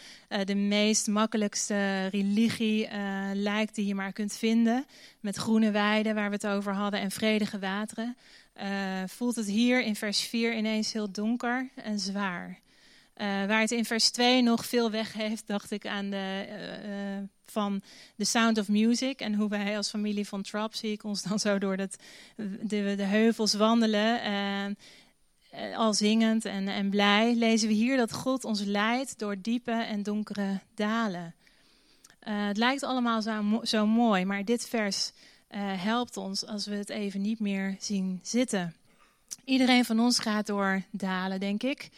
[0.45, 2.87] de meest makkelijkste religie
[3.33, 4.85] lijkt die je maar kunt vinden.
[5.19, 8.15] Met groene weiden waar we het over hadden en vredige wateren.
[9.05, 12.59] Voelt het hier in vers 4 ineens heel donker en zwaar.
[13.15, 17.81] waar het in vers 2 nog veel weg heeft, dacht ik aan de van
[18.17, 19.19] The Sound of Music.
[19.19, 21.89] En hoe wij als familie van Trapp, zie ik ons dan zo door de,
[22.95, 24.21] de heuvels wandelen.
[25.75, 30.03] Al zingend en, en blij, lezen we hier dat God ons leidt door diepe en
[30.03, 31.35] donkere dalen.
[32.19, 35.11] Het lijkt allemaal zo, zo, mooi, maar dit vers
[35.59, 38.75] helpt ons als we het even niet meer zien zitten.
[39.43, 41.89] Iedereen van ons gaat door dalen, denk ik.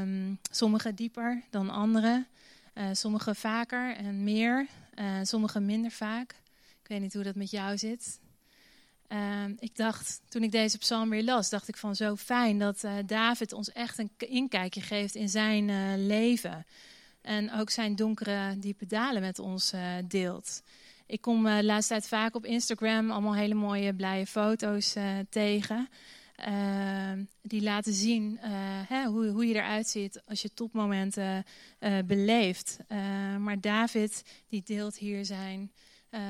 [0.00, 2.26] Um, sommige dieper dan anderen.
[2.74, 6.34] Uh, sommige vaker en meer, uh, sommige minder vaak.
[6.82, 8.18] Ik weet niet hoe dat met jou zit.
[9.08, 12.84] Uh, ik dacht, toen ik deze psalm weer las, dacht ik van zo fijn dat
[13.06, 16.66] David ons echt een inkijkje geeft in zijn leven.
[17.20, 19.72] En ook zijn donkere, diepe dalen met ons
[20.04, 20.62] deelt.
[21.08, 24.94] Ik kom de laatste tijd vaak op Instagram allemaal hele mooie, blije foto's
[25.30, 25.88] tegen.
[26.36, 28.50] Ehm, die laten zien eh,
[28.88, 31.44] hè, hoe, hoe je eruit ziet als je topmomenten
[32.04, 32.78] beleeft.
[33.38, 35.72] maar David die deelt hier zijn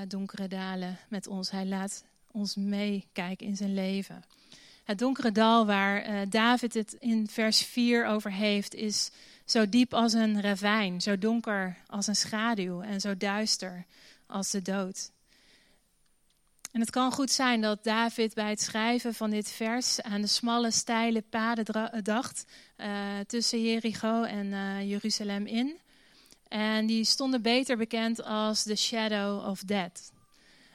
[0.08, 1.50] donkere dalen met ons.
[1.50, 4.22] Hij laat ons meekijken in zijn leven.
[4.84, 9.10] Het donkere dal waar David het in vers 4 over heeft, is
[9.44, 13.86] zo diep als een ravijn, zo donker als een schaduw en zo duister
[14.28, 15.10] als de dood.
[16.72, 20.26] En het kan goed zijn dat David bij het schrijven van dit vers aan de
[20.26, 22.44] smalle, steile paden dacht
[22.76, 25.78] uh, tussen Jericho en uh, Jeruzalem in.
[26.48, 30.12] En die stonden beter bekend als de shadow of death.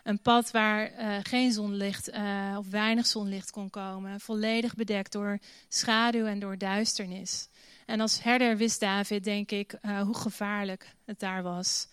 [0.04, 0.92] Een pad waar
[1.24, 2.12] geen zonlicht
[2.58, 7.48] of weinig zonlicht kon komen, volledig bedekt door schaduw en door duisternis.
[7.86, 11.88] En als herder wist David, denk ik, hoe gevaarlijk het daar was.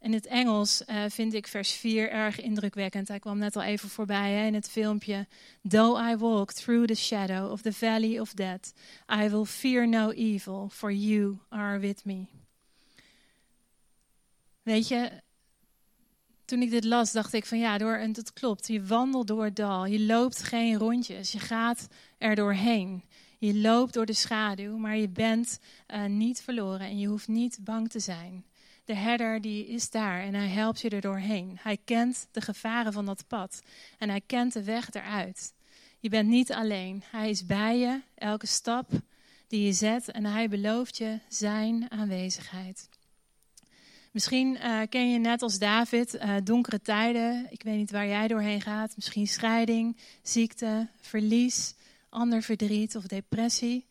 [0.00, 3.08] In het Engels uh, vind ik vers 4 erg indrukwekkend.
[3.08, 5.26] Hij kwam net al even voorbij hè, in het filmpje.
[5.68, 8.72] Though I walk through the shadow of the valley of death,
[9.22, 12.26] I will fear no evil, for you are with me.
[14.62, 15.10] Weet je,
[16.44, 18.66] toen ik dit las, dacht ik van ja, door, en dat klopt.
[18.66, 23.04] Je wandelt door het dal, je loopt geen rondjes, je gaat er doorheen.
[23.38, 25.58] Je loopt door de schaduw, maar je bent
[25.88, 28.44] uh, niet verloren en je hoeft niet bang te zijn
[28.88, 31.58] de herder die is daar en hij helpt je er doorheen.
[31.60, 33.62] Hij kent de gevaren van dat pad
[33.98, 35.52] en hij kent de weg eruit.
[36.00, 37.02] Je bent niet alleen.
[37.10, 38.90] Hij is bij je, elke stap
[39.46, 42.88] die je zet en hij belooft je zijn aanwezigheid.
[44.12, 47.46] Misschien uh, ken je net als David uh, donkere tijden.
[47.50, 48.96] Ik weet niet waar jij doorheen gaat.
[48.96, 51.74] Misschien scheiding, ziekte, verlies,
[52.08, 53.87] ander verdriet of depressie.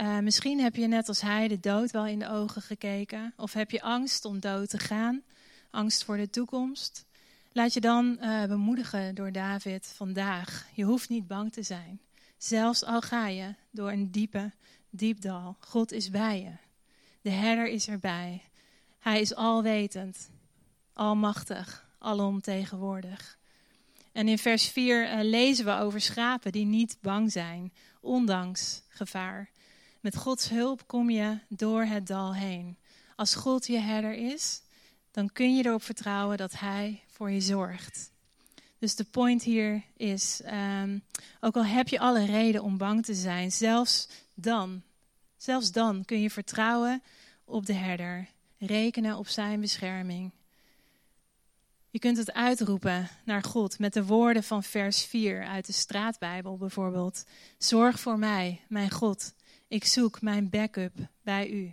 [0.00, 3.32] Uh, misschien heb je net als hij de dood wel in de ogen gekeken.
[3.36, 5.22] Of heb je angst om dood te gaan,
[5.70, 7.04] angst voor de toekomst.
[7.52, 10.66] Laat je dan uh, bemoedigen door David vandaag.
[10.74, 12.00] Je hoeft niet bang te zijn.
[12.36, 14.52] Zelfs al ga je door een diepe,
[14.90, 15.56] diep dal.
[15.60, 16.52] God is bij je.
[17.20, 18.42] De herder is erbij.
[18.98, 20.30] Hij is alwetend,
[20.92, 23.38] almachtig, alomtegenwoordig.
[24.12, 28.82] En in vers 4 uh, eh, lezen we over schapen die niet bang zijn, ondanks
[28.88, 29.50] gevaar.
[30.00, 32.76] Met Gods hulp kom je door het dal heen.
[33.16, 34.62] Als God je herder is,
[35.10, 38.10] dan kun je erop vertrouwen dat Hij voor je zorgt.
[38.78, 40.40] Dus de point hier is,
[40.82, 41.02] um,
[41.40, 44.82] ook al heb je alle reden om bang te zijn, zelfs dan,
[45.36, 47.02] zelfs dan kun je vertrouwen
[47.44, 50.30] op de herder, rekenen op Zijn bescherming.
[51.90, 56.56] Je kunt het uitroepen naar God met de woorden van vers 4 uit de Straatbijbel
[56.56, 57.24] bijvoorbeeld.
[57.58, 59.32] Zorg voor mij, mijn God,
[59.70, 61.72] ik zoek mijn backup bij u.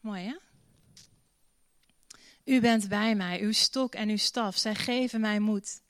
[0.00, 0.36] Mooi hè?
[2.44, 5.80] U bent bij mij, uw stok en uw staf, zij geven mij moed.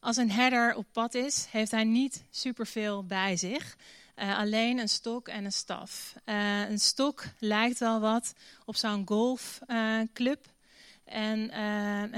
[0.00, 3.76] Als een herder op pad is, heeft hij niet superveel bij zich.
[4.16, 6.14] Uh, alleen een stok en een staf.
[6.24, 8.32] Uh, een stok lijkt wel wat
[8.64, 10.46] op zo'n golfclub.
[10.46, 11.58] Uh, en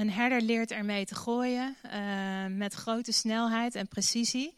[0.01, 1.77] een herder leert ermee te gooien
[2.57, 4.55] met grote snelheid en precisie.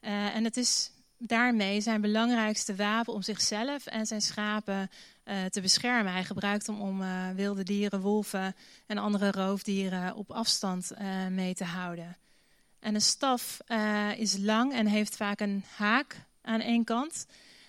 [0.00, 4.90] en het is daarmee zijn belangrijkste wapen om zichzelf en zijn schapen
[5.24, 6.12] uh, te beschermen.
[6.12, 8.54] Hij gebruikt hem om uh, wilde dieren, wolven
[8.86, 12.16] en andere roofdieren op afstand uh, mee te houden.
[12.80, 13.60] En een staf
[14.16, 17.26] is lang en heeft vaak een haak aan één kant.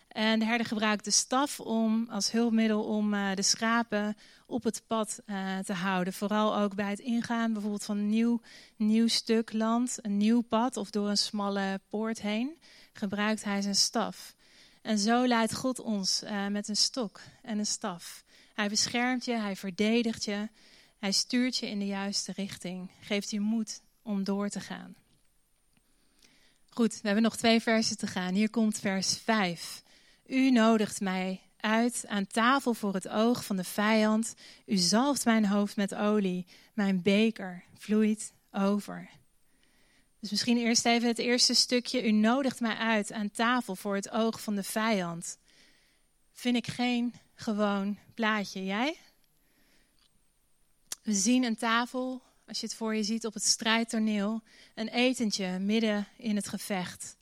[0.08, 5.22] En de herder gebruikt de staf om, als hulpmiddel om de schapen op het pad
[5.66, 6.14] te houden.
[6.14, 8.42] Vooral ook bij het ingaan bijvoorbeeld van een nieuw,
[8.76, 12.58] nieuw stuk land, een nieuw pad of door een smalle poort heen
[12.98, 14.36] gebruikt hij zijn staf.
[14.82, 18.24] En zo leidt God ons uh, met een stok en een staf.
[18.54, 20.50] Hij beschermt je, hij verdedigt je,
[21.00, 24.96] hij stuurt je in de juiste richting, geeft je moed om door te gaan.
[26.70, 28.34] Goed, we hebben nog twee versen te gaan.
[28.34, 29.84] Hier komt vers 5.
[30.26, 34.34] U nodigt mij uit aan tafel voor het oog van de vijand.
[34.66, 36.46] U zalft mijn hoofd met olie.
[36.74, 39.10] Mijn beker vloeit over.
[40.20, 42.08] Dus misschien eerst even het eerste stukje.
[42.08, 45.38] U nodigt mij uit aan tafel voor het oog van de vijand.
[46.34, 48.66] Vind ik geen gewoon plaatje.
[48.66, 48.98] Jij?
[51.04, 54.42] We zien een tafel, als je het voor je ziet op het strijdtoneel,
[54.76, 57.18] een etentje midden in het gevecht.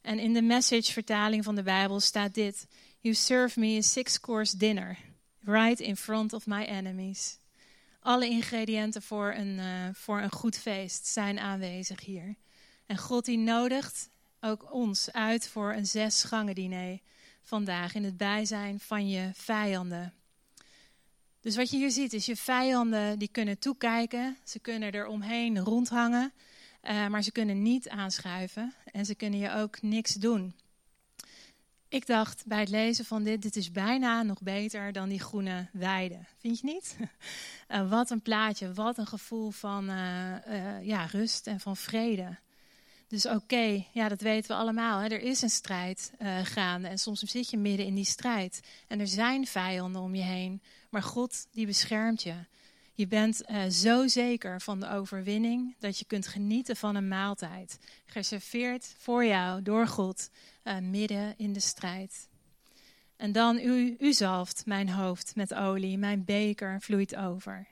[0.00, 2.66] En in de message-vertaling van de Bijbel staat dit:
[3.00, 4.98] You serve me a six-course dinner,
[5.40, 7.38] right in front of my enemies.
[8.00, 12.34] Alle ingrediënten voor een, uh, voor een goed feest zijn aanwezig hier.
[12.86, 16.98] En God die nodigt ook ons uit voor een zes gangen diner
[17.42, 20.12] vandaag in het bijzijn van je vijanden.
[21.40, 25.58] Dus wat je hier ziet is je vijanden die kunnen toekijken, ze kunnen er omheen
[25.58, 26.32] rondhangen.
[26.82, 30.54] maar ze kunnen niet aanschuiven en ze kunnen je ook niks doen.
[31.90, 35.68] Ik dacht bij het lezen van dit, dit is bijna nog beter dan die groene
[35.72, 36.18] weide.
[36.38, 36.96] Vind je niet?
[37.68, 42.38] Uh, wat een plaatje, wat een gevoel van uh, uh, ja, rust en van vrede.
[43.06, 44.98] Dus oké, ja, dat weten we allemaal.
[45.00, 45.08] Hè?
[45.08, 46.12] Er is een strijd
[46.42, 48.60] gaande en soms zit je midden in die strijd.
[48.86, 52.34] En er zijn vijanden om je heen, maar God die beschermt je.
[52.98, 57.78] Je bent zo zeker van de overwinning dat je kunt genieten van een maaltijd.
[58.06, 60.30] Geserveerd voor jou door God
[60.64, 62.28] uh, midden in de strijd.
[63.16, 67.66] En dan u, u zalft mijn hoofd met olie, mijn beker vloeit over.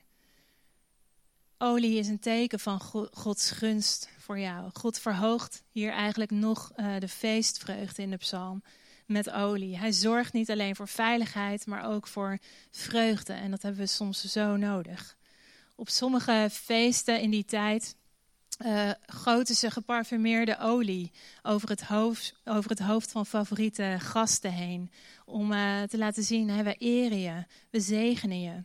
[1.58, 2.80] Olie is een teken van
[3.12, 4.70] Gods gunst voor jou.
[4.72, 8.62] God verhoogt hier eigenlijk nog uh, de feestvreugde in de psalm
[9.06, 9.78] met olie.
[9.78, 12.38] Hij zorgt niet alleen voor veiligheid, maar ook voor
[12.70, 13.32] vreugde.
[13.32, 15.15] En dat hebben we soms zo nodig.
[15.78, 17.96] Op sommige feesten in die tijd
[18.64, 21.12] uh, goten ze geparfumeerde olie
[21.42, 24.90] over het, hoofd, over het hoofd van favoriete gasten heen.
[25.24, 28.62] Om uh, te laten zien, hè, we eren je, we zegenen je.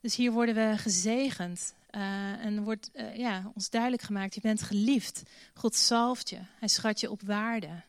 [0.00, 1.74] Dus hier worden we gezegend.
[1.90, 5.22] Uh, en wordt ja, ons duidelijk gemaakt, je bent geliefd.
[5.54, 7.82] God zalft je, hij schat je op waarde.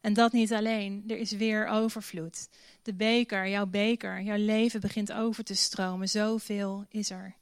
[0.00, 2.48] En dat niet alleen, er is weer overvloed.
[2.82, 6.08] De beker, jouw beker, jouw leven begint over te stromen.
[6.08, 7.34] Zoveel is er.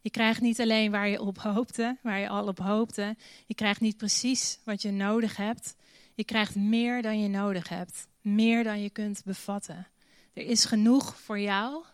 [0.00, 3.16] Je krijgt niet alleen waar je op hoopte, waar je al op hoopte.
[3.46, 5.76] Je krijgt niet precies wat je nodig hebt.
[6.14, 8.06] Je krijgt meer dan je nodig hebt.
[8.20, 9.86] Meer dan je kunt bevatten.
[10.32, 11.84] Er is genoeg voor jou.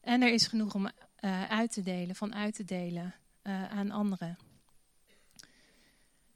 [0.00, 3.90] En er is genoeg om uh, uit te delen, van uit te delen uh, aan
[3.90, 4.38] anderen.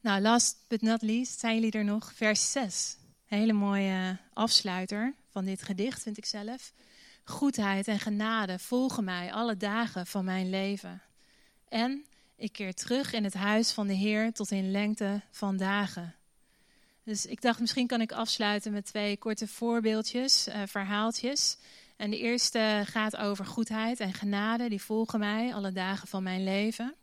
[0.01, 2.12] Nou, last but not least, zijn jullie er nog?
[2.14, 2.97] Vers 6.
[3.24, 6.72] hele mooie afsluiter van dit gedicht, vind ik zelf.
[7.30, 11.02] Goedheid en genade volgen mij alle dagen van mijn leven.
[11.68, 12.04] En
[12.36, 16.14] ik keer terug in het huis van de Heer tot in lengte van dagen.
[17.04, 21.56] Dus ik dacht, misschien kan ik afsluiten met twee korte voorbeeldjes, uh, verhaaltjes.
[21.96, 26.44] En de eerste gaat over goedheid en genade, die volgen mij alle dagen van mijn
[26.44, 26.94] leven.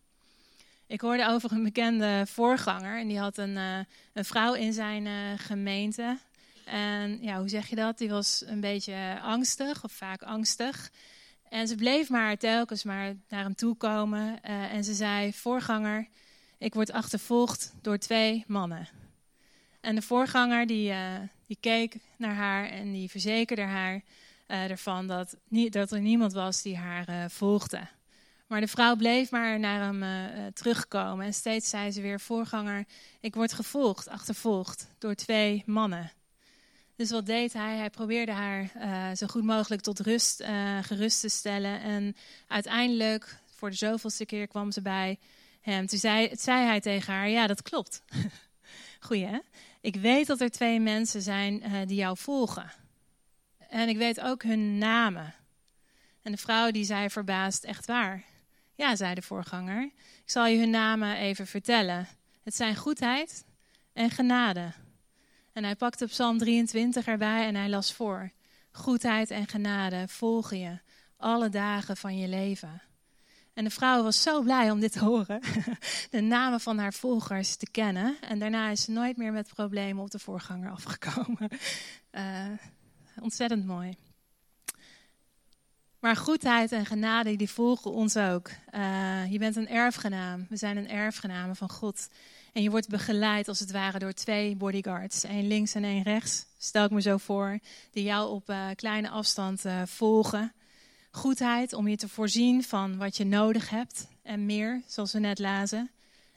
[0.87, 3.79] Ik hoorde over een bekende voorganger en die had een, uh,
[4.13, 6.17] een vrouw in zijn uh, gemeente.
[6.67, 7.97] En ja, hoe zeg je dat?
[7.97, 10.91] Die was een beetje angstig, of vaak angstig.
[11.49, 14.39] En ze bleef maar telkens maar naar hem toe komen.
[14.45, 16.07] Uh, en ze zei: Voorganger,
[16.57, 18.87] ik word achtervolgd door twee mannen.
[19.81, 21.13] En de voorganger die, uh,
[21.45, 24.01] die keek naar haar en die verzekerde haar
[24.47, 27.87] uh, ervan dat, dat er niemand was die haar volgde.
[28.47, 30.03] Maar de vrouw bleef maar naar hem
[30.53, 31.25] terugkomen.
[31.25, 32.85] En steeds zei ze weer: Voorganger,
[33.19, 36.11] ik word gevolgd, achtervolgd door twee mannen.
[36.97, 37.77] Dus wat deed hij?
[37.77, 41.81] Hij probeerde haar uh, zo goed mogelijk tot rust uh, gerust te stellen.
[41.81, 42.15] En
[42.47, 45.19] uiteindelijk, voor de zoveelste keer, kwam ze bij
[45.61, 45.87] hem.
[45.87, 48.03] Toen zei, zei hij tegen haar: Ja, dat klopt.
[49.07, 49.39] Goeie, hè?
[49.81, 52.71] Ik weet dat er twee mensen zijn uh, die jou volgen.
[53.69, 55.33] En ik weet ook hun namen.
[56.21, 58.23] En de vrouw die zei verbaasd: Echt waar?
[58.75, 59.83] Ja, zei de voorganger.
[60.23, 62.07] Ik zal je hun namen even vertellen.
[62.43, 63.45] Het zijn goedheid
[63.93, 64.71] en genade.
[65.57, 68.31] En hij pakte Psalm 23 erbij en hij las voor.
[68.71, 70.79] Goedheid en genade volgen je
[71.17, 72.81] alle dagen van je leven.
[73.53, 75.41] En de vrouw was zo blij om dit te horen,
[76.09, 78.17] de namen van haar volgers te kennen.
[78.21, 81.49] En daarna is ze nooit meer met problemen op de voorganger afgekomen.
[82.11, 82.45] Uh,
[83.27, 83.97] ontzettend mooi.
[85.99, 88.49] Maar goedheid en genade, die volgen ons ook.
[88.75, 90.45] Uh, je bent een erfgenaam.
[90.49, 92.07] We zijn een erfgename van God.
[92.57, 95.23] En je wordt begeleid als het ware door twee bodyguards.
[95.23, 97.59] één links en één rechts, stel ik me zo voor.
[97.91, 100.53] Die jou op uh, kleine afstand uh, volgen.
[101.11, 104.07] Goedheid om je te voorzien van wat je nodig hebt.
[104.23, 105.91] En meer, zoals we net lazen.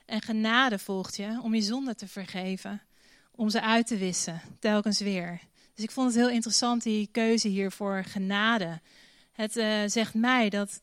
[0.06, 2.82] En genade volgt je om je zonde te vergeven.
[3.34, 5.40] Om ze uit te wissen, telkens weer.
[5.74, 8.80] Dus ik vond het heel interessant, die keuze hier voor genade.
[9.32, 10.80] Het uh, zegt mij dat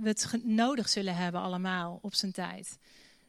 [0.00, 2.78] we het nodig zullen hebben allemaal op zijn tijd.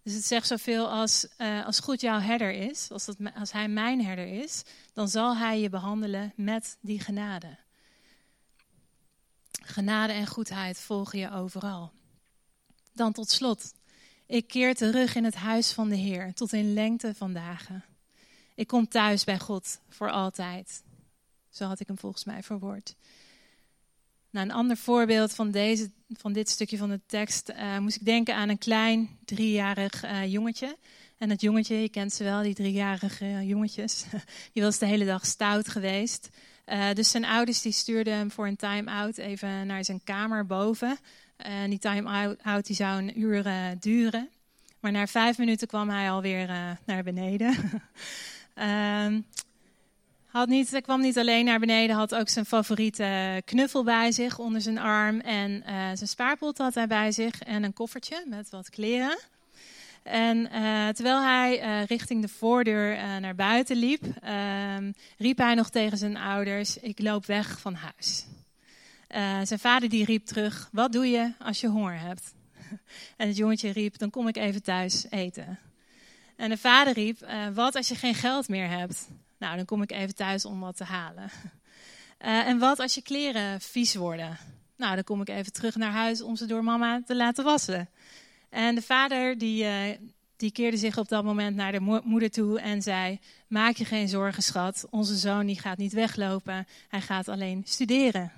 [0.06, 3.68] Dus het zegt zoveel als, uh, als God jouw herder is, als, dat, als hij
[3.68, 7.58] mijn herder is, dan zal hij je behandelen met die genade.
[9.52, 11.92] Genade en goedheid volgen je overal.
[12.94, 13.74] Dan tot slot,
[14.26, 17.84] ik keer terug in het huis van de Heer tot in lengte van dagen.
[18.56, 20.84] Ik kom thuis bij God voor altijd.
[21.50, 22.96] Zo had ik hem volgens mij verwoord.
[24.36, 28.06] Nou, een ander voorbeeld van, deze, van dit stukje van de tekst uh, moest ik
[28.06, 30.78] denken aan een klein driejarig uh, jongetje.
[31.18, 34.06] En dat jongetje, je kent ze wel, die driejarige jongetjes,
[34.54, 36.30] die was de hele dag stout geweest.
[36.94, 40.98] Dus zijn ouders die stuurden hem voor een time-out even naar zijn kamer boven.
[41.38, 43.44] En die time-out die zou een uur
[43.80, 44.30] duren.
[44.80, 46.48] Maar na vijf minuten kwam hij alweer
[46.86, 47.56] naar beneden.
[48.56, 49.26] um,
[50.36, 54.40] had niet, hij kwam niet alleen naar beneden, had ook zijn favoriete knuffel bij zich
[54.40, 55.20] onder zijn arm.
[55.20, 59.20] En uh, zijn spaarpot had hij bij zich en een koffertje met wat kleren.
[60.04, 65.98] En uh, terwijl hij richting de voordeur naar buiten liep, ehm, riep hij nog tegen
[65.98, 68.26] zijn ouders: Ik loop weg van huis.
[69.48, 72.34] zijn vader die riep terug: Wat doe je als je honger hebt?
[73.18, 75.60] En het jongetje riep: Dan kom ik even thuis eten.
[76.36, 79.08] En de vader riep: Wat als je geen geld meer hebt?
[79.38, 81.30] Nou, dan kom ik even thuis om wat te halen.
[82.26, 84.38] Uh, en wat als je kleren vies worden?
[84.78, 87.90] Nou, dan kom ik even terug naar huis om ze door mama te laten wassen.
[88.50, 89.98] En de vader die, uh,
[90.38, 93.86] die keerde zich op dat moment naar de mo moeder toe en zei: Maak je
[93.86, 94.88] geen zorgen, schat.
[94.90, 96.68] Onze zoon die gaat niet weglopen.
[96.88, 98.32] Hij gaat alleen studeren.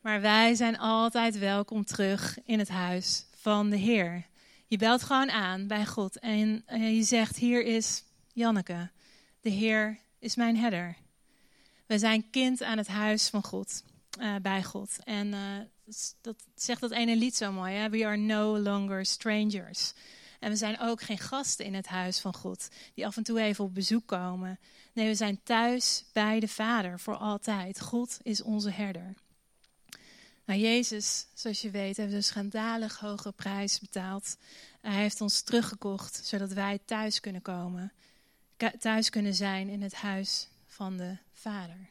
[0.00, 4.26] Maar wij zijn altijd welkom terug in het huis van de Heer.
[4.66, 6.64] Je belt gewoon aan bij God en
[6.94, 8.02] je zegt: Hier is
[8.36, 8.90] Janneke,
[9.40, 10.96] de Heer is mijn herder.
[11.86, 13.82] We zijn kind aan het huis van God,
[14.20, 14.96] uh, bij God.
[15.04, 15.58] En uh,
[16.20, 17.88] dat zegt dat ene lied zo mooi, hè?
[17.88, 19.92] We are no longer strangers.
[20.40, 23.40] En we zijn ook geen gasten in het huis van God, die af en toe
[23.40, 24.58] even op bezoek komen.
[24.92, 27.80] Nee, we zijn thuis bij de Vader voor altijd.
[27.80, 29.14] God is onze herder.
[30.44, 34.36] Nou, Jezus, zoals je weet, heeft een schandalig hoge prijs betaald.
[34.80, 37.92] Hij heeft ons teruggekocht, zodat wij thuis kunnen komen
[38.78, 41.88] thuis kunnen zijn in het huis van de Vader.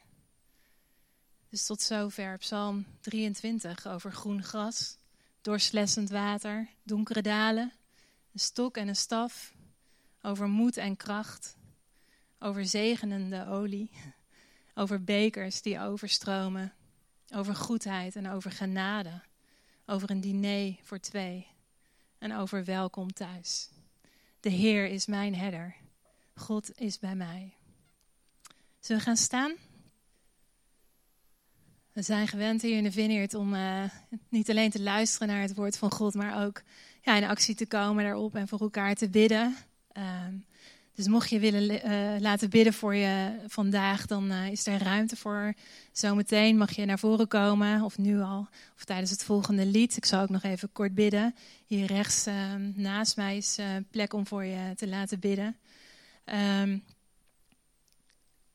[1.48, 4.96] Dus tot zover Psalm 23 over groen gras,
[5.40, 7.72] doorslessend water, donkere dalen,
[8.32, 9.54] een stok en een staf,
[10.22, 11.56] over moed en kracht,
[12.38, 13.90] over zegenende olie,
[14.74, 16.72] over bekers die overstromen,
[17.34, 19.22] over goedheid en over genade,
[19.86, 21.46] over een diner voor twee
[22.18, 23.70] en over welkom thuis.
[24.40, 25.76] De Heer is mijn herder.
[26.36, 27.54] God is bij mij.
[28.80, 29.52] Zullen we gaan staan?
[31.92, 33.82] We zijn gewend hier in de Vineyard om uh,
[34.28, 36.62] niet alleen te luisteren naar het woord van God, maar ook
[37.02, 39.56] ja, in actie te komen daarop en voor elkaar te bidden.
[39.98, 40.04] Uh,
[40.94, 45.16] dus mocht je willen uh, laten bidden voor je vandaag, dan uh, is er ruimte
[45.16, 45.54] voor.
[45.92, 49.96] Zometeen mag je naar voren komen, of nu al, of tijdens het volgende lied.
[49.96, 51.34] Ik zal ook nog even kort bidden.
[51.66, 53.58] Hier rechts ehm, naast mij is
[53.90, 55.56] plek om voor je te laten bidden.
[56.32, 56.84] Um,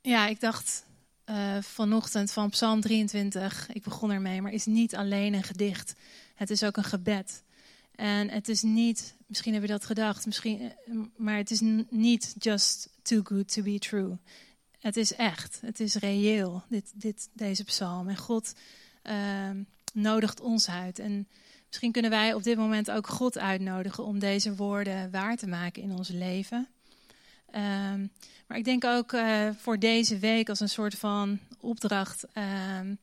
[0.01, 0.85] ja, ik dacht
[1.25, 5.93] uh, vanochtend van Psalm 23, ik begon ermee, maar is niet alleen een gedicht.
[6.35, 7.43] Het is ook een gebed.
[7.95, 12.35] En het is niet, misschien heb je dat gedacht, misschien, eh, maar het is niet
[12.39, 14.17] just too good to be true.
[14.79, 18.09] Het is echt, het is reëel, dit, dit, deze psalm.
[18.09, 18.53] En God
[19.03, 19.49] uh,
[19.93, 20.99] nodigt ons uit.
[20.99, 21.27] En
[21.67, 25.81] misschien kunnen wij op dit moment ook God uitnodigen om deze woorden waar te maken
[25.81, 26.67] in ons leven.
[27.55, 28.11] Um,
[28.47, 32.25] maar ik denk ook uh, voor deze week als een soort van opdracht.
[32.79, 32.97] Um,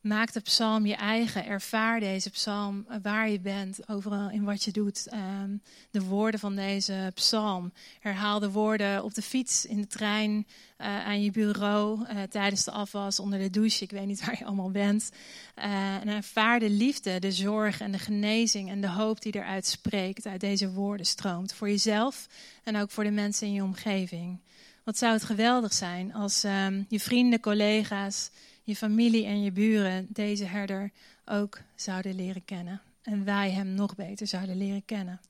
[0.00, 1.46] maak de psalm je eigen.
[1.46, 5.08] Ervaar deze psalm waar je bent, overal in wat je doet.
[5.42, 7.72] Um, de woorden van deze psalm.
[8.00, 12.64] Herhaal de woorden op de fiets, in de trein, uh, aan je bureau, uh, tijdens
[12.64, 13.84] de afwas, onder de douche.
[13.84, 15.10] Ik weet niet waar je allemaal bent.
[15.54, 20.26] En ervaar de liefde, de zorg en de genezing en de hoop die eruit spreekt,
[20.26, 21.52] uit deze woorden stroomt.
[21.52, 22.26] Voor jezelf
[22.64, 24.40] en ook voor de mensen in je omgeving.
[24.84, 28.30] Wat zou het geweldig zijn als um, je vrienden, collega's,
[28.68, 30.90] je familie en je buren deze herder
[31.24, 32.80] ook zouden leren kennen.
[33.02, 35.20] En wij hem nog beter zouden leren kennen.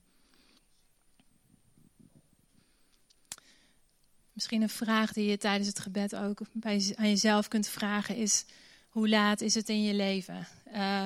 [4.33, 8.45] Misschien een vraag die je tijdens het gebed ook bij, aan jezelf kunt vragen is:
[8.89, 10.47] hoe laat is het in je leven?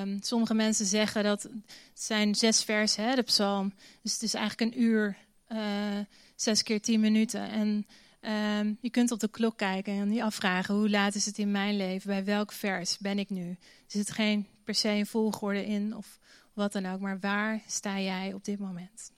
[0.01, 1.53] Um, sommige mensen zeggen dat het
[1.93, 3.73] zijn zes versen, hè, de psalm.
[4.01, 5.17] Dus het is eigenlijk een uur,
[5.51, 5.99] uh,
[6.35, 7.49] zes keer tien minuten.
[7.49, 7.87] En
[8.25, 11.51] Um, je kunt op de klok kijken en je afvragen hoe laat is het in
[11.51, 13.49] mijn leven, bij welk vers ben ik nu.
[13.49, 13.57] Er
[13.87, 16.19] zit geen per se een volgorde in of
[16.53, 19.11] wat dan ook, maar waar sta jij op dit moment?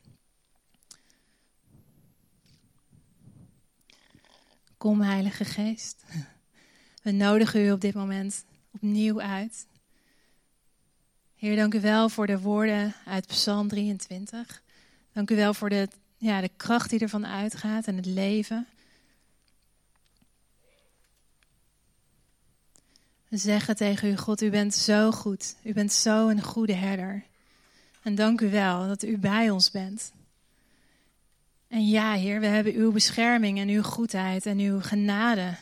[4.77, 6.03] Kom, Heilige Geest.
[7.03, 9.67] We nodigen u op dit moment opnieuw uit.
[11.35, 14.61] Heer, dank u wel voor de woorden uit Psalm 23.
[15.11, 15.87] Dank u wel voor de,
[16.17, 18.67] ja, de kracht die ervan uitgaat en het leven.
[23.39, 25.55] Zeggen tegen u, God, u bent zo goed.
[25.63, 27.23] U bent zo een goede herder.
[28.01, 30.13] En dank u wel dat u bij ons bent.
[31.67, 35.57] En ja, Heer, we hebben uw bescherming en uw goedheid en uw genade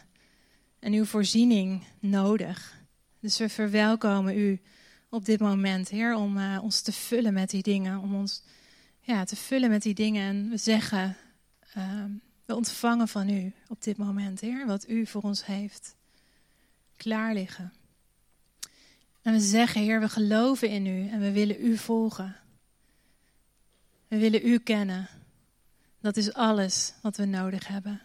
[0.79, 2.81] en uw voorziening nodig.
[3.19, 4.61] Dus we verwelkomen u
[5.09, 8.43] op dit moment, Heer, om uh, ons te vullen met die dingen, om ons
[9.01, 10.27] ja, te vullen met die dingen.
[10.27, 11.17] En we zeggen,
[11.73, 12.11] ehm,
[12.45, 15.95] we ontvangen van u op dit moment, Heer, wat u voor ons heeft
[16.97, 17.73] klaar liggen.
[19.21, 22.35] En we zeggen, Heer, we geloven in u en we willen u volgen.
[24.07, 25.07] We willen u kennen.
[25.99, 28.01] Dat is alles wat we nodig hebben.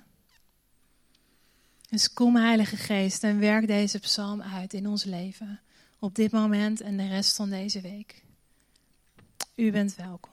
[1.90, 5.60] Dus kom, Heilige Geest, en werk deze psalm uit in ons leven.
[5.98, 8.22] Op dit moment en de rest van deze week.
[9.54, 10.30] U bent welkom.